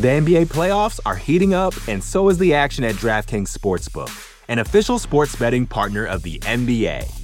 [0.00, 4.10] The NBA playoffs are heating up, and so is the action at DraftKings Sportsbook,
[4.48, 7.23] an official sports betting partner of the NBA.